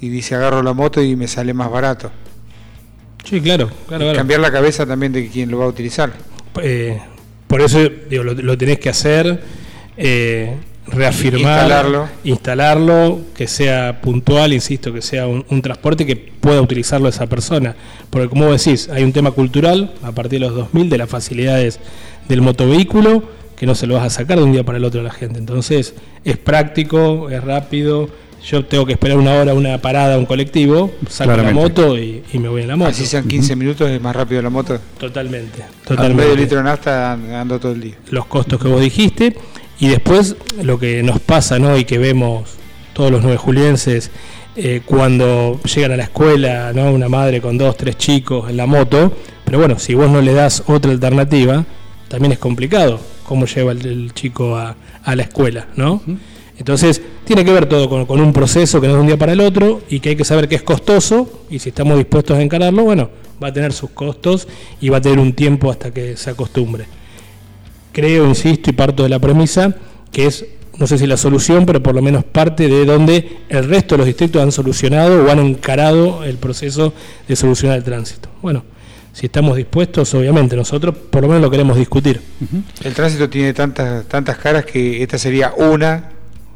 y 0.00 0.08
dice 0.08 0.34
agarro 0.34 0.62
la 0.62 0.72
moto 0.72 1.02
y 1.02 1.16
me 1.16 1.26
sale 1.26 1.52
más 1.52 1.70
barato. 1.70 2.10
Sí, 3.24 3.40
claro, 3.40 3.70
claro. 3.86 4.14
Cambiar 4.14 4.40
la 4.40 4.50
cabeza 4.50 4.86
también 4.86 5.12
de 5.12 5.28
quien 5.28 5.50
lo 5.50 5.58
va 5.58 5.66
a 5.66 5.68
utilizar. 5.68 6.12
Eh, 6.62 6.98
por 7.46 7.60
eso 7.60 7.80
digo, 8.08 8.22
lo, 8.22 8.56
tenés 8.56 8.78
que 8.78 8.88
hacer. 8.88 9.42
Eh, 9.96 10.56
reafirmar, 10.86 11.62
instalarlo. 11.62 12.08
instalarlo. 12.24 13.20
que 13.34 13.46
sea 13.46 14.00
puntual, 14.00 14.52
insisto, 14.52 14.92
que 14.92 15.02
sea 15.02 15.26
un, 15.26 15.62
transporte 15.62 16.06
que 16.06 16.16
pueda 16.16 16.60
utilizarlo 16.60 17.08
esa 17.08 17.26
persona. 17.26 17.76
Porque 18.10 18.28
como 18.28 18.46
vos 18.46 18.64
decís, 18.64 18.88
hay 18.88 19.02
un 19.04 19.12
tema 19.12 19.30
cultural 19.30 19.94
a 20.02 20.12
partir 20.12 20.40
de 20.40 20.46
los 20.46 20.54
2000 20.54 20.90
de 20.90 20.98
las 20.98 21.08
facilidades 21.08 21.80
del 22.28 22.42
motovehículo 22.42 23.22
que 23.60 23.66
no 23.66 23.74
se 23.74 23.86
lo 23.86 23.94
vas 23.94 24.04
a 24.04 24.10
sacar 24.10 24.38
de 24.38 24.44
un 24.44 24.52
día 24.52 24.64
para 24.64 24.78
el 24.78 24.84
otro 24.84 25.02
a 25.02 25.04
la 25.04 25.10
gente. 25.10 25.38
Entonces 25.38 25.94
es 26.24 26.38
práctico, 26.38 27.28
es 27.28 27.44
rápido. 27.44 28.08
Yo 28.42 28.64
tengo 28.64 28.86
que 28.86 28.94
esperar 28.94 29.18
una 29.18 29.34
hora, 29.34 29.52
una 29.52 29.76
parada, 29.82 30.16
un 30.16 30.24
colectivo, 30.24 30.90
saco 31.10 31.36
la 31.36 31.52
moto 31.52 31.98
y, 31.98 32.22
me 32.32 32.48
voy 32.48 32.62
en 32.62 32.68
la 32.68 32.76
moto. 32.76 32.90
Así 32.90 33.04
sean 33.04 33.28
15 33.28 33.56
minutos, 33.56 33.90
es 33.90 34.00
más 34.00 34.16
rápido 34.16 34.40
la 34.40 34.48
moto. 34.48 34.78
Totalmente. 34.98 35.62
totalmente. 35.86 36.22
medio 36.22 36.36
litro 36.36 36.56
de 36.56 36.64
nafta 36.64 37.12
ando 37.12 37.60
todo 37.60 37.72
el 37.72 37.82
día. 37.82 37.96
Los 38.08 38.24
costos 38.24 38.58
que 38.58 38.68
vos 38.68 38.80
dijiste. 38.80 39.36
Y 39.80 39.88
después 39.88 40.36
lo 40.62 40.78
que 40.78 41.02
nos 41.02 41.20
pasa, 41.20 41.58
¿no? 41.58 41.76
Y 41.76 41.84
que 41.84 41.96
vemos 41.98 42.50
todos 42.92 43.10
los 43.10 43.22
nueve 43.22 43.38
julienses 43.38 44.10
eh, 44.54 44.82
cuando 44.84 45.58
llegan 45.62 45.92
a 45.92 45.96
la 45.96 46.02
escuela, 46.04 46.72
¿no? 46.74 46.92
Una 46.92 47.08
madre 47.08 47.40
con 47.40 47.56
dos, 47.56 47.78
tres 47.78 47.96
chicos 47.96 48.50
en 48.50 48.58
la 48.58 48.66
moto. 48.66 49.16
Pero 49.44 49.58
bueno, 49.58 49.78
si 49.78 49.94
vos 49.94 50.10
no 50.10 50.20
le 50.20 50.34
das 50.34 50.64
otra 50.66 50.92
alternativa, 50.92 51.64
también 52.08 52.32
es 52.32 52.38
complicado 52.38 53.00
cómo 53.24 53.46
lleva 53.46 53.72
el, 53.72 54.12
chico 54.12 54.54
a, 54.54 54.76
la 55.06 55.22
escuela, 55.22 55.68
¿no? 55.76 56.02
Entonces, 56.58 57.00
tiene 57.24 57.42
que 57.42 57.52
ver 57.52 57.66
todo 57.66 57.88
con, 57.88 58.04
con, 58.04 58.20
un 58.20 58.34
proceso 58.34 58.82
que 58.82 58.86
no 58.86 58.92
es 58.92 58.96
de 58.96 59.00
un 59.00 59.06
día 59.06 59.16
para 59.16 59.32
el 59.32 59.40
otro 59.40 59.80
y 59.88 60.00
que 60.00 60.10
hay 60.10 60.16
que 60.16 60.24
saber 60.24 60.46
que 60.46 60.56
es 60.56 60.62
costoso 60.62 61.44
y 61.48 61.58
si 61.58 61.70
estamos 61.70 61.96
dispuestos 61.96 62.36
a 62.36 62.42
encararlo, 62.42 62.82
bueno, 62.82 63.08
va 63.42 63.48
a 63.48 63.52
tener 63.52 63.72
sus 63.72 63.90
costos 63.90 64.46
y 64.78 64.90
va 64.90 64.98
a 64.98 65.00
tener 65.00 65.18
un 65.18 65.32
tiempo 65.32 65.70
hasta 65.70 65.90
que 65.90 66.18
se 66.18 66.28
acostumbre 66.28 66.99
creo, 67.92 68.26
insisto, 68.26 68.70
y 68.70 68.72
parto 68.72 69.02
de 69.02 69.08
la 69.08 69.18
premisa 69.18 69.74
que 70.12 70.26
es, 70.26 70.44
no 70.78 70.86
sé 70.86 70.98
si 70.98 71.06
la 71.06 71.16
solución, 71.16 71.66
pero 71.66 71.82
por 71.82 71.94
lo 71.94 72.02
menos 72.02 72.24
parte 72.24 72.68
de 72.68 72.84
donde 72.84 73.38
el 73.48 73.68
resto 73.68 73.94
de 73.94 73.98
los 73.98 74.06
distritos 74.06 74.42
han 74.42 74.52
solucionado 74.52 75.24
o 75.24 75.30
han 75.30 75.38
encarado 75.38 76.24
el 76.24 76.36
proceso 76.36 76.92
de 77.28 77.36
solucionar 77.36 77.78
el 77.78 77.84
tránsito. 77.84 78.28
Bueno, 78.42 78.64
si 79.12 79.26
estamos 79.26 79.56
dispuestos, 79.56 80.12
obviamente, 80.14 80.56
nosotros 80.56 80.94
por 80.96 81.22
lo 81.22 81.28
menos 81.28 81.42
lo 81.42 81.50
queremos 81.50 81.76
discutir. 81.76 82.20
El 82.82 82.94
tránsito 82.94 83.28
tiene 83.28 83.52
tantas, 83.52 84.06
tantas 84.06 84.38
caras 84.38 84.64
que 84.64 85.02
esta 85.02 85.18
sería 85.18 85.52
una 85.56 86.10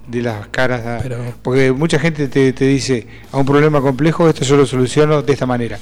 de 0.06 0.22
las 0.22 0.48
caras, 0.48 1.02
porque 1.42 1.72
mucha 1.72 1.98
gente 1.98 2.28
te, 2.28 2.64
dice, 2.66 3.06
a 3.32 3.38
un 3.38 3.46
problema 3.46 3.80
complejo, 3.80 4.28
esto 4.28 4.44
yo 4.44 4.56
lo 4.56 4.66
soluciono 4.66 5.22
de 5.22 5.32
esta 5.32 5.46
manera. 5.46 5.78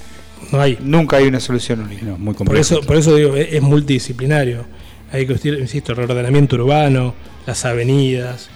No 0.50 0.60
hay. 0.60 0.78
Nunca 0.80 1.18
hay 1.18 1.26
una 1.26 1.40
solución 1.40 1.80
única. 1.80 2.04
muy 2.18 2.34
por, 2.34 2.56
eso, 2.56 2.80
por 2.80 2.96
eso 2.96 3.14
digo, 3.14 3.36
es 3.36 3.62
multidisciplinario 3.62 4.64
hay 5.12 5.26
que, 5.26 5.48
insisto, 5.48 5.92
el 5.92 5.98
reordenamiento 5.98 6.56
urbano, 6.56 7.14
las 7.46 7.64
avenidas, 7.66 8.48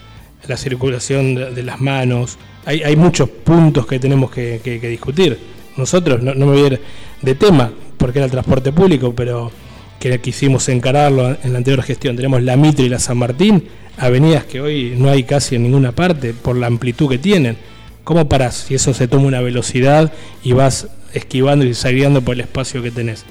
la 0.49 0.57
circulación 0.57 1.35
de, 1.35 1.63
las 1.63 1.81
manos. 1.81 2.39
Hay, 2.65 2.97
muchos 2.97 3.29
puntos 3.29 3.87
que 3.87 3.99
tenemos 3.99 4.31
que, 4.31 4.81
discutir. 4.83 5.39
Nosotros, 5.77 6.23
no, 6.23 6.35
me 6.35 6.45
voy 6.47 6.63
a 6.63 6.67
ir 6.67 6.81
de 7.21 7.35
tema, 7.35 7.71
porque 7.99 8.19
era 8.19 8.25
el 8.25 8.31
transporte 8.31 8.73
público, 8.73 9.15
pero 9.15 9.53
que 10.01 10.19
quisimos 10.19 10.69
encararlo 10.71 11.37
en 11.43 11.53
la 11.53 11.59
anterior 11.59 11.83
gestión. 11.83 12.17
Tenemos 12.17 12.43
la 12.43 12.57
Mitre 12.57 12.87
y 12.87 12.89
la 12.89 12.99
San 12.99 13.19
Martín, 13.19 13.65
avenidas 13.99 14.45
que 14.45 14.63
hoy 14.63 14.95
no 14.97 15.11
hay 15.11 15.25
casi 15.25 15.57
en 15.57 15.65
ninguna 15.65 15.93
parte 15.93 16.33
por 16.33 16.57
la 16.57 16.69
amplitud 16.69 17.09
que 17.09 17.19
tienen. 17.19 17.59
¿Cómo 18.03 18.29
parás 18.29 18.55
si 18.55 18.75
eso 18.75 18.95
se 18.95 19.09
toma 19.09 19.27
una 19.27 19.43
velocidad 19.43 20.11
y 20.43 20.53
vas 20.53 20.89
esquivando 21.13 21.67
y 21.67 21.75
saliendo 21.75 22.23
por 22.23 22.35
el 22.35 22.41
espacio 22.41 22.83
que 22.83 22.91
tenés? 22.91 23.25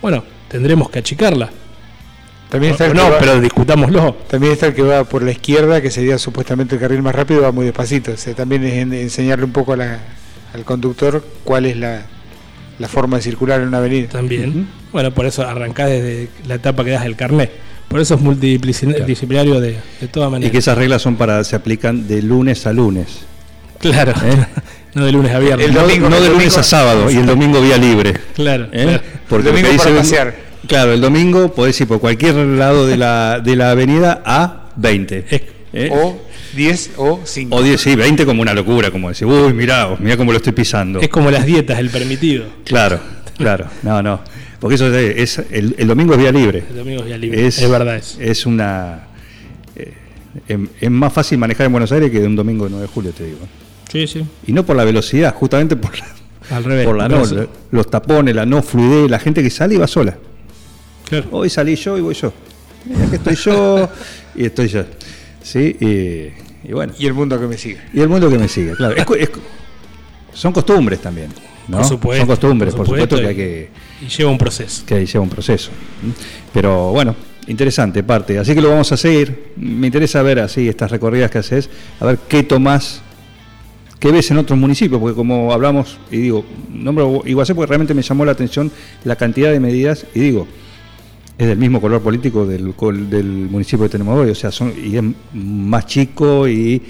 Bueno, 0.00 0.24
tendremos 0.48 0.90
que 0.90 0.98
achicarla 0.98 1.50
también 2.52 2.72
está 2.74 2.92
no, 2.92 3.08
pero 3.18 3.40
discutámoslo. 3.40 4.14
También 4.28 4.52
está 4.52 4.66
el 4.66 4.74
que 4.74 4.82
va 4.82 5.04
por 5.04 5.22
la 5.22 5.30
izquierda, 5.30 5.80
que 5.80 5.90
sería 5.90 6.18
supuestamente 6.18 6.74
el 6.74 6.82
carril 6.82 7.00
más 7.00 7.14
rápido, 7.14 7.40
va 7.40 7.50
muy 7.50 7.64
despacito. 7.64 8.12
O 8.12 8.34
también 8.34 8.62
es 8.64 8.74
enseñarle 8.74 9.46
un 9.46 9.52
poco 9.52 9.72
al 9.72 10.64
conductor 10.66 11.24
cuál 11.44 11.64
es 11.64 11.78
la, 11.78 12.02
forma 12.88 13.16
de 13.16 13.22
circular 13.22 13.62
en 13.62 13.68
una 13.68 13.78
avenida. 13.78 14.06
También. 14.10 14.68
Bueno, 14.92 15.14
por 15.14 15.24
eso 15.24 15.48
arrancás 15.48 15.88
desde 15.88 16.28
la 16.46 16.56
etapa 16.56 16.84
que 16.84 16.90
das 16.90 17.06
el 17.06 17.16
carnet. 17.16 17.50
Por 17.88 18.00
eso 18.00 18.16
es 18.16 18.20
multidisciplinario 18.20 19.58
de, 19.58 19.78
de 20.02 20.08
todas 20.08 20.30
maneras. 20.30 20.50
Y 20.50 20.52
que 20.52 20.58
esas 20.58 20.76
reglas 20.76 21.00
son 21.00 21.16
para 21.16 21.42
se 21.44 21.56
aplican 21.56 22.06
de 22.06 22.20
lunes 22.20 22.66
a 22.66 22.74
lunes. 22.74 23.20
Claro. 23.78 24.12
¿Eh? 24.22 24.46
No 24.94 25.06
de 25.06 25.12
lunes 25.12 25.32
a 25.32 25.38
viernes. 25.38 25.72
no, 25.72 25.86
de 25.86 26.28
lunes 26.28 26.58
a 26.58 26.62
sábado 26.62 27.10
y 27.10 27.16
el 27.16 27.24
domingo 27.24 27.62
vía 27.62 27.78
libre. 27.78 28.12
Claro. 28.34 28.68
¿Eh? 28.72 29.00
Porque 29.26 29.48
el 29.48 29.54
domingo 29.54 29.82
para 29.82 29.96
pasear. 29.96 30.51
Claro, 30.66 30.92
el 30.92 31.00
domingo 31.00 31.52
podés 31.52 31.80
ir 31.80 31.88
por 31.88 32.00
cualquier 32.00 32.34
lado 32.36 32.86
de 32.86 32.96
la, 32.96 33.40
de 33.40 33.56
la 33.56 33.70
avenida 33.72 34.22
a 34.24 34.70
20. 34.76 35.26
¿eh? 35.74 35.90
O 35.92 36.20
10 36.54 36.90
o 36.96 37.20
5. 37.24 37.56
O 37.56 37.62
10, 37.62 37.80
sí, 37.80 37.96
20 37.96 38.24
como 38.26 38.42
una 38.42 38.54
locura, 38.54 38.90
como 38.90 39.08
decir, 39.08 39.26
uy, 39.26 39.52
mirá, 39.54 39.96
mirá 39.98 40.16
cómo 40.16 40.30
lo 40.32 40.36
estoy 40.38 40.52
pisando. 40.52 41.00
Es 41.00 41.08
como 41.08 41.30
las 41.30 41.46
dietas, 41.46 41.78
el 41.78 41.90
permitido. 41.90 42.44
Claro. 42.64 43.00
Claro, 43.36 43.66
no, 43.82 44.02
no. 44.02 44.20
Porque 44.60 44.76
eso 44.76 44.94
es, 44.94 45.38
es- 45.38 45.46
el, 45.50 45.74
el 45.78 45.88
domingo 45.88 46.12
es 46.14 46.20
día 46.20 46.30
libre. 46.30 46.62
El 46.70 46.76
domingo 46.76 47.00
es 47.00 47.06
día 47.06 47.18
libre. 47.18 47.46
Es, 47.46 47.68
verdad 47.68 47.96
eso. 47.96 48.20
Es 48.20 48.46
una. 48.46 49.06
eh, 49.74 49.92
es, 50.46 50.58
es 50.80 50.90
más 50.90 51.12
fácil 51.12 51.38
manejar 51.38 51.66
en 51.66 51.72
Buenos 51.72 51.90
Aires 51.90 52.10
que 52.12 52.20
de 52.20 52.26
un 52.26 52.36
domingo 52.36 52.64
de 52.66 52.70
9 52.70 52.86
de 52.86 52.92
julio, 52.92 53.10
te 53.12 53.24
digo. 53.24 53.38
Sí, 53.90 54.06
sí. 54.06 54.24
Y 54.46 54.52
no 54.52 54.64
por 54.64 54.76
la 54.76 54.84
velocidad, 54.84 55.34
justamente 55.34 55.74
por 55.74 55.98
la, 55.98 56.06
Al 56.56 56.62
revés. 56.64 56.86
por 56.86 56.96
la 56.96 57.08
no, 57.08 57.22
los 57.72 57.90
tapones, 57.90 58.34
la 58.36 58.46
no 58.46 58.62
fluidez, 58.62 59.10
la 59.10 59.18
gente 59.18 59.42
que 59.42 59.50
sale 59.50 59.74
y 59.74 59.78
va 59.78 59.86
sola. 59.88 60.16
Claro. 61.20 61.28
Hoy 61.30 61.50
salí 61.50 61.76
yo 61.76 61.98
y 61.98 62.00
voy 62.00 62.14
yo. 62.14 62.32
Mira 62.86 63.08
que 63.10 63.16
estoy 63.16 63.34
yo 63.36 63.88
y 64.34 64.44
estoy 64.46 64.68
yo. 64.68 64.84
¿Sí? 65.42 65.76
Y, 65.80 66.68
y 66.68 66.72
bueno. 66.72 66.92
Y 66.98 67.06
el 67.06 67.14
mundo 67.14 67.38
que 67.38 67.46
me 67.46 67.58
sigue. 67.58 67.80
Y 67.92 68.00
el 68.00 68.08
mundo 68.08 68.30
que 68.30 68.38
me 68.38 68.48
sigue, 68.48 68.72
claro. 68.72 68.96
Es 68.96 69.06
es 69.18 69.30
son 70.32 70.52
costumbres 70.52 71.00
también. 71.00 71.28
¿no? 71.68 71.78
Por 71.78 71.86
supuesto, 71.86 72.20
Son 72.20 72.26
costumbres, 72.26 72.74
por 72.74 72.86
por 72.86 72.86
supuesto, 72.86 73.20
que 73.20 73.26
hay 73.26 73.36
que, 73.36 73.68
Y 74.00 74.08
lleva 74.08 74.30
un 74.30 74.38
proceso. 74.38 74.84
que 74.86 75.04
lleva 75.04 75.20
un 75.22 75.28
proceso. 75.28 75.70
Pero 76.52 76.90
bueno, 76.90 77.14
interesante 77.46 78.02
parte. 78.02 78.38
Así 78.38 78.54
que 78.54 78.60
lo 78.60 78.70
vamos 78.70 78.90
a 78.92 78.96
seguir. 78.96 79.52
Me 79.56 79.86
interesa 79.86 80.22
ver 80.22 80.40
así 80.40 80.68
estas 80.68 80.90
recorridas 80.90 81.30
que 81.30 81.38
haces, 81.38 81.68
a 82.00 82.06
ver 82.06 82.18
qué 82.28 82.42
tomás, 82.42 83.02
qué 84.00 84.10
ves 84.10 84.30
en 84.30 84.38
otros 84.38 84.58
municipios, 84.58 85.00
porque 85.00 85.14
como 85.14 85.52
hablamos, 85.52 85.98
y 86.10 86.16
digo, 86.16 86.44
nombro 86.70 87.22
Iguacé 87.26 87.54
porque 87.54 87.68
realmente 87.68 87.94
me 87.94 88.02
llamó 88.02 88.24
la 88.24 88.32
atención 88.32 88.72
la 89.04 89.16
cantidad 89.16 89.52
de 89.52 89.60
medidas, 89.60 90.06
y 90.14 90.20
digo, 90.20 90.48
es 91.42 91.48
del 91.48 91.58
mismo 91.58 91.80
color 91.80 92.00
político 92.00 92.46
del, 92.46 92.72
municipio 93.50 93.86
que 93.86 93.90
tenemos 93.90 94.16
hoy, 94.16 94.30
o 94.30 94.34
sea, 94.34 94.52
son, 94.52 94.72
y 94.80 94.96
es 94.96 95.02
más 95.32 95.86
chico 95.86 96.46
y 96.46 96.80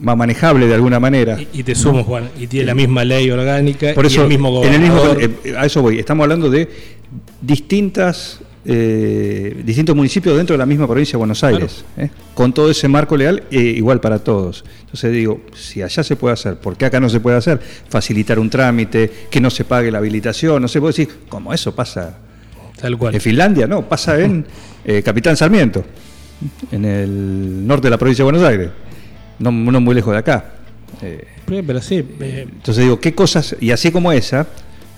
más 0.00 0.16
manejable 0.16 0.66
de 0.66 0.74
alguna 0.74 0.98
manera. 0.98 1.40
Y, 1.40 1.60
y 1.60 1.62
te 1.62 1.76
sumo, 1.76 2.02
Juan. 2.02 2.28
Y 2.36 2.48
tiene 2.48 2.66
la 2.66 2.74
misma 2.74 3.04
ley 3.04 3.30
orgánica 3.30 3.94
Por 3.94 4.04
y 4.04 4.08
eso, 4.08 4.22
el 4.22 4.28
mismo 4.28 4.64
en 4.64 4.74
el 4.74 4.80
mismo, 4.80 4.96
gobernador. 4.96 5.30
eh, 5.44 5.54
a 5.56 5.66
eso 5.66 5.80
voy. 5.80 6.00
Estamos 6.00 6.24
hablando 6.24 6.50
de 6.50 6.68
distintas, 7.40 8.40
eh, 8.64 9.62
distintos 9.64 9.94
municipios 9.94 10.36
dentro 10.36 10.54
de 10.54 10.58
la 10.58 10.66
misma 10.66 10.88
provincia 10.88 11.12
de 11.12 11.18
Buenos 11.18 11.44
Aires, 11.44 11.84
¿eh? 11.96 12.10
con 12.34 12.52
todo 12.52 12.72
ese 12.72 12.88
marco 12.88 13.16
legal 13.16 13.44
eh, 13.52 13.60
igual 13.60 14.00
para 14.00 14.18
todos. 14.18 14.64
Entonces 14.80 15.12
digo, 15.12 15.40
si 15.54 15.82
allá 15.82 16.02
se 16.02 16.16
puede 16.16 16.32
hacer, 16.32 16.56
¿por 16.56 16.76
qué 16.76 16.86
acá 16.86 16.98
no 16.98 17.08
se 17.08 17.20
puede 17.20 17.36
hacer? 17.36 17.60
Facilitar 17.88 18.40
un 18.40 18.50
trámite, 18.50 19.08
que 19.30 19.40
no 19.40 19.50
se 19.50 19.64
pague 19.64 19.92
la 19.92 19.98
habilitación, 19.98 20.60
no 20.60 20.66
se 20.66 20.80
puede 20.80 20.94
decir, 20.94 21.08
como 21.28 21.54
eso 21.54 21.72
pasa 21.72 22.23
Tal 22.84 22.98
cual. 22.98 23.14
en 23.14 23.20
Finlandia, 23.22 23.66
no, 23.66 23.88
pasa 23.88 24.20
en 24.20 24.44
eh, 24.84 25.02
Capitán 25.02 25.38
Sarmiento, 25.38 25.82
en 26.70 26.84
el 26.84 27.66
norte 27.66 27.86
de 27.86 27.90
la 27.90 27.96
provincia 27.96 28.22
de 28.22 28.30
Buenos 28.30 28.46
Aires, 28.46 28.68
no, 29.38 29.50
no 29.50 29.80
muy 29.80 29.94
lejos 29.94 30.12
de 30.12 30.18
acá. 30.18 30.56
Eh, 31.00 31.26
Pero 31.46 31.80
sí, 31.80 32.04
eh, 32.20 32.46
entonces 32.46 32.84
digo, 32.84 33.00
¿qué 33.00 33.14
cosas? 33.14 33.56
Y 33.58 33.70
así 33.70 33.90
como 33.90 34.12
esa, 34.12 34.46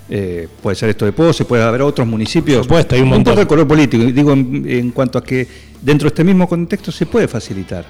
eh, 0.09 0.49
puede 0.61 0.75
ser 0.75 0.89
esto 0.89 1.05
de 1.05 1.13
Pose, 1.13 1.45
puede 1.45 1.63
haber 1.63 1.81
otros 1.81 2.05
municipios. 2.05 2.57
Por 2.57 2.65
supuesto, 2.65 2.95
hay 2.95 3.01
un 3.03 3.07
montón. 3.07 3.37
de 3.37 3.47
color 3.47 3.65
político, 3.65 4.03
digo, 4.03 4.33
en, 4.33 4.65
en 4.67 4.91
cuanto 4.91 5.17
a 5.17 5.23
que 5.23 5.47
dentro 5.81 6.07
de 6.07 6.09
este 6.09 6.25
mismo 6.25 6.45
contexto 6.45 6.91
se 6.91 7.05
puede 7.05 7.29
facilitar. 7.29 7.85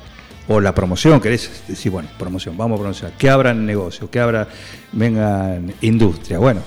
O 0.48 0.62
la 0.62 0.76
promoción, 0.76 1.20
querés 1.20 1.64
decir, 1.68 1.92
bueno, 1.92 2.08
promoción, 2.20 2.56
vamos 2.56 2.78
a 2.78 2.82
promocionar. 2.82 3.18
Que 3.18 3.32
abran 3.32 3.66
negocios, 3.66 4.12
que 4.12 4.20
abra, 4.20 4.48
vengan 4.92 5.74
industria. 5.82 6.38
Bueno, 6.38 6.62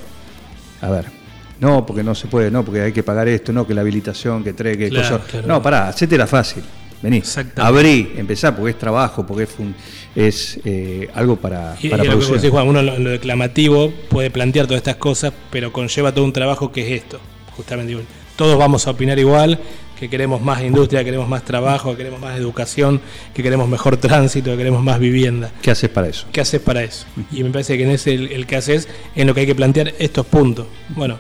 a 0.81 0.91
ver. 0.91 1.20
No, 1.61 1.85
porque 1.87 2.03
no 2.03 2.15
se 2.15 2.27
puede, 2.27 2.51
no, 2.51 2.65
porque 2.65 2.81
hay 2.81 2.93
que 2.93 3.03
pagar 3.03 3.29
esto, 3.29 3.53
no, 3.53 3.67
que 3.67 3.75
la 3.75 3.83
habilitación, 3.83 4.43
que 4.43 4.53
trae, 4.55 4.77
que 4.79 4.89
Claro, 4.89 5.19
cosa. 5.19 5.31
claro. 5.31 5.47
No, 5.47 5.63
pará, 5.63 5.89
hacétela 5.89 6.27
fácil. 6.27 6.63
Vení, 7.03 7.23
abrí, 7.57 8.13
empezá, 8.17 8.55
porque 8.55 8.73
es 8.73 8.79
trabajo, 8.79 9.27
porque 9.27 9.45
es, 9.45 9.51
fun- 9.51 9.75
es 10.15 10.61
eh, 10.65 11.09
algo 11.15 11.37
para, 11.37 11.75
y, 11.81 11.89
para 11.89 12.03
y 12.05 12.07
lo 12.07 12.13
que 12.13 12.17
producir. 12.19 12.37
decís, 12.37 12.51
Juan, 12.51 12.69
uno 12.69 12.81
en 12.81 12.87
lo, 12.87 12.99
lo 12.99 13.11
declamativo 13.11 13.91
puede 14.11 14.31
plantear 14.31 14.67
todas 14.67 14.81
estas 14.81 14.97
cosas, 14.97 15.33
pero 15.51 15.73
conlleva 15.73 16.13
todo 16.13 16.25
un 16.27 16.33
trabajo 16.35 16.71
que 16.71 16.83
es 16.95 17.03
esto. 17.03 17.19
Justamente, 17.57 17.97
todos 18.37 18.59
vamos 18.59 18.87
a 18.87 18.91
opinar 18.91 19.19
igual, 19.19 19.59
que 19.99 20.09
queremos 20.11 20.43
más 20.43 20.63
industria, 20.63 21.01
que 21.01 21.07
queremos 21.07 21.29
más 21.29 21.43
trabajo, 21.45 21.93
que 21.93 21.99
queremos 21.99 22.21
más 22.21 22.39
educación, 22.39 23.01
que 23.35 23.43
queremos 23.43 23.67
mejor 23.69 23.97
tránsito, 23.97 24.51
que 24.51 24.57
queremos 24.59 24.83
más 24.83 24.99
vivienda. 24.99 25.51
¿Qué 25.63 25.71
haces 25.71 25.89
para 25.91 26.09
eso? 26.09 26.27
¿Qué 26.33 26.41
haces 26.43 26.61
para 26.61 26.83
eso? 26.83 27.07
Y 27.33 27.43
me 27.45 27.51
parece 27.51 27.79
que 27.79 27.85
en 27.85 27.91
ese 27.91 28.13
el, 28.15 28.33
el 28.33 28.47
que 28.47 28.57
haces 28.57 28.89
en 29.15 29.27
lo 29.27 29.33
que 29.35 29.41
hay 29.41 29.47
que 29.47 29.55
plantear 29.55 29.93
estos 29.99 30.27
puntos. 30.27 30.67
Bueno, 30.91 31.19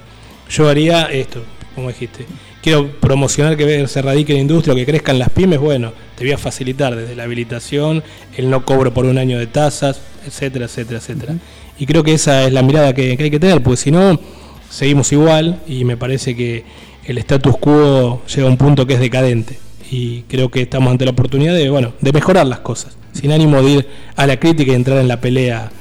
yo 0.51 0.69
haría 0.69 1.05
esto, 1.05 1.43
como 1.75 1.89
dijiste. 1.89 2.27
Quiero 2.63 2.91
promocionar 3.01 3.57
que 3.57 3.89
se 3.89 4.03
radique 4.03 4.35
la 4.35 4.41
industria, 4.41 4.75
que 4.75 4.85
crezcan 4.85 5.19
las 5.19 5.31
pymes. 5.31 5.59
Bueno, 5.59 5.93
te 6.17 6.25
voy 6.25 6.33
a 6.33 6.39
facilitar 6.39 6.95
desde 6.95 7.17
la 7.17 7.23
habilitación, 7.23 8.03
el 8.37 8.51
no 8.51 8.67
cobro 8.67 8.93
por 8.93 9.07
un 9.07 9.17
año 9.17 9.39
de 9.39 9.47
tasas, 9.47 10.01
etcétera, 10.27 10.67
etcétera, 10.67 10.99
etcétera. 10.99 11.35
Y 11.79 11.87
creo 11.87 12.03
que 12.03 12.13
esa 12.13 12.45
es 12.45 12.53
la 12.53 12.63
mirada 12.63 12.93
que, 12.93 13.17
que 13.17 13.25
hay 13.25 13.31
que 13.31 13.41
tener, 13.41 13.63
porque 13.63 13.79
si 13.79 13.91
no, 13.91 14.21
seguimos 14.69 15.11
igual 15.13 15.61
y 15.67 15.85
me 15.85 15.97
parece 15.97 16.37
que 16.37 16.65
el 17.05 17.19
status 17.19 17.57
quo 17.59 18.23
llega 18.27 18.47
a 18.47 18.51
un 18.51 18.57
punto 18.57 18.87
que 18.87 18.95
es 18.95 19.01
decadente. 19.01 19.59
Y 19.91 20.23
creo 20.23 20.51
que 20.51 20.63
estamos 20.63 20.91
ante 20.91 21.05
la 21.05 21.11
oportunidad 21.11 21.55
de, 21.55 21.69
bueno, 21.69 21.93
de 22.01 22.13
mejorar 22.13 22.47
las 22.47 22.61
cosas, 22.61 22.97
sin 23.13 23.33
ánimo 23.33 23.61
de 23.63 23.71
ir 23.71 23.89
a 24.15 24.27
la 24.27 24.39
crítica 24.39 24.73
y 24.73 24.75
entrar 24.75 24.99
en 24.99 25.09
la 25.09 25.21
pelea. 25.21 25.73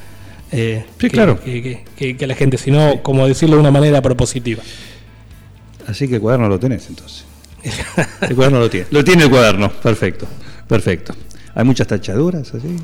Eh, 0.51 0.83
Sí, 0.91 0.95
que- 0.97 1.09
claro. 1.09 1.39
Que, 1.39 1.83
que- 1.97 2.15
que- 2.17 2.27
la 2.27 2.35
gente, 2.35 2.57
sino 2.57 3.01
como 3.03 3.27
decirlo 3.27 3.55
de 3.55 3.61
una 3.61 3.71
manera 3.71 4.01
propositiva. 4.01 4.61
Así 5.87 6.07
que 6.07 6.15
el 6.15 6.21
cuaderno 6.21 6.47
lo 6.47 6.59
tenés 6.59 6.87
entonces. 6.89 7.25
El 8.21 8.35
cuaderno 8.35 8.59
lo 8.59 8.69
tiene. 8.69 8.85
Lo 8.91 9.03
tiene 9.03 9.23
el 9.23 9.29
cuaderno, 9.29 9.69
perfecto, 9.69 10.25
perfecto. 10.67 11.13
Hay 11.55 11.65
muchas 11.65 11.87
tachaduras 11.87 12.53
así. 12.53 12.75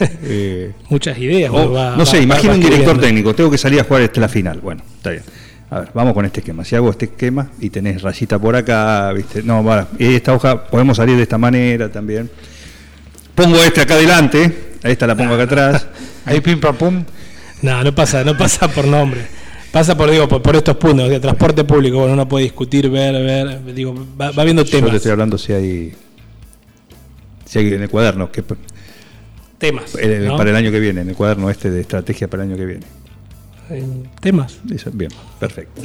Eh, 0.22 0.72
Muchas 0.90 1.18
ideas. 1.18 1.50
o, 1.52 1.72
va- 1.72 1.96
no 1.96 2.06
sé, 2.06 2.18
va- 2.18 2.22
imagina 2.22 2.50
va 2.52 2.56
un 2.56 2.62
director 2.62 3.00
técnico, 3.00 3.34
tengo 3.34 3.50
que 3.50 3.58
salir 3.58 3.80
a 3.80 3.84
jugar 3.84 4.08
la 4.14 4.28
final. 4.28 4.60
Bueno, 4.60 4.82
está 4.96 5.10
bien. 5.10 5.22
A 5.70 5.80
ver, 5.80 5.88
vamos 5.92 6.14
con 6.14 6.24
este 6.24 6.38
esquema. 6.40 6.64
Si 6.64 6.76
hago 6.76 6.90
este 6.90 7.06
esquema 7.06 7.50
y 7.60 7.68
tenés 7.70 8.00
rayita 8.02 8.38
por 8.38 8.54
acá, 8.54 9.12
¿viste? 9.12 9.42
No, 9.42 9.64
va, 9.64 9.88
esta 9.98 10.34
hoja 10.34 10.64
podemos 10.66 10.96
salir 10.98 11.16
de 11.16 11.22
esta 11.24 11.36
manera 11.36 11.90
también. 11.90 12.30
Pongo 13.34 13.56
este 13.62 13.80
acá 13.80 13.94
adelante, 13.94 14.76
esta 14.82 15.06
la 15.06 15.16
pongo 15.16 15.34
acá 15.34 15.42
atrás. 15.44 15.86
Ahí 16.28 16.40
pim 16.40 16.60
pam 16.60 16.76
pum. 16.76 17.04
No, 17.62 17.82
no 17.82 17.94
pasa, 17.94 18.22
no 18.24 18.36
pasa 18.36 18.68
por 18.68 18.86
nombre. 18.86 19.26
Pasa 19.72 19.96
por, 19.96 20.10
digo, 20.10 20.28
por, 20.28 20.40
por 20.42 20.56
estos 20.56 20.76
puntos. 20.76 21.08
De 21.08 21.20
transporte 21.20 21.64
público, 21.64 21.98
bueno, 21.98 22.14
uno 22.14 22.28
puede 22.28 22.44
discutir, 22.44 22.88
ver, 22.88 23.12
ver. 23.14 23.74
Digo, 23.74 23.94
va, 24.20 24.30
va 24.30 24.44
viendo 24.44 24.62
Yo 24.64 24.70
temas. 24.70 24.90
te 24.90 24.96
estoy 24.96 25.12
hablando 25.12 25.36
si 25.38 25.52
hay, 25.52 25.92
si 27.44 27.58
hay 27.58 27.72
en 27.74 27.82
el 27.82 27.88
cuaderno, 27.88 28.30
que 28.30 28.42
Temas. 29.58 29.94
¿no? 29.94 30.36
para 30.36 30.50
el 30.50 30.56
año 30.56 30.70
que 30.70 30.78
viene, 30.78 31.00
en 31.00 31.08
el 31.08 31.16
cuaderno 31.16 31.50
este 31.50 31.70
de 31.70 31.80
estrategia 31.80 32.28
para 32.28 32.44
el 32.44 32.50
año 32.50 32.58
que 32.58 32.64
viene. 32.66 32.86
Eh, 33.70 33.84
Temas. 34.20 34.58
Eso, 34.72 34.90
bien, 34.92 35.10
perfecto. 35.40 35.82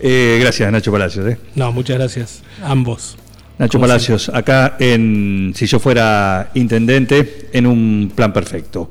Eh, 0.00 0.38
gracias, 0.40 0.70
Nacho 0.72 0.90
Palacios. 0.92 1.26
eh. 1.26 1.38
No, 1.54 1.72
muchas 1.72 1.96
gracias. 1.98 2.42
Ambos. 2.62 3.16
Nacho 3.58 3.80
Palacios, 3.80 4.28
acá 4.28 4.76
en 4.80 5.52
Si 5.56 5.66
yo 5.66 5.78
fuera 5.78 6.50
intendente, 6.54 7.48
en 7.52 7.66
un 7.66 8.12
plan 8.14 8.32
perfecto. 8.32 8.90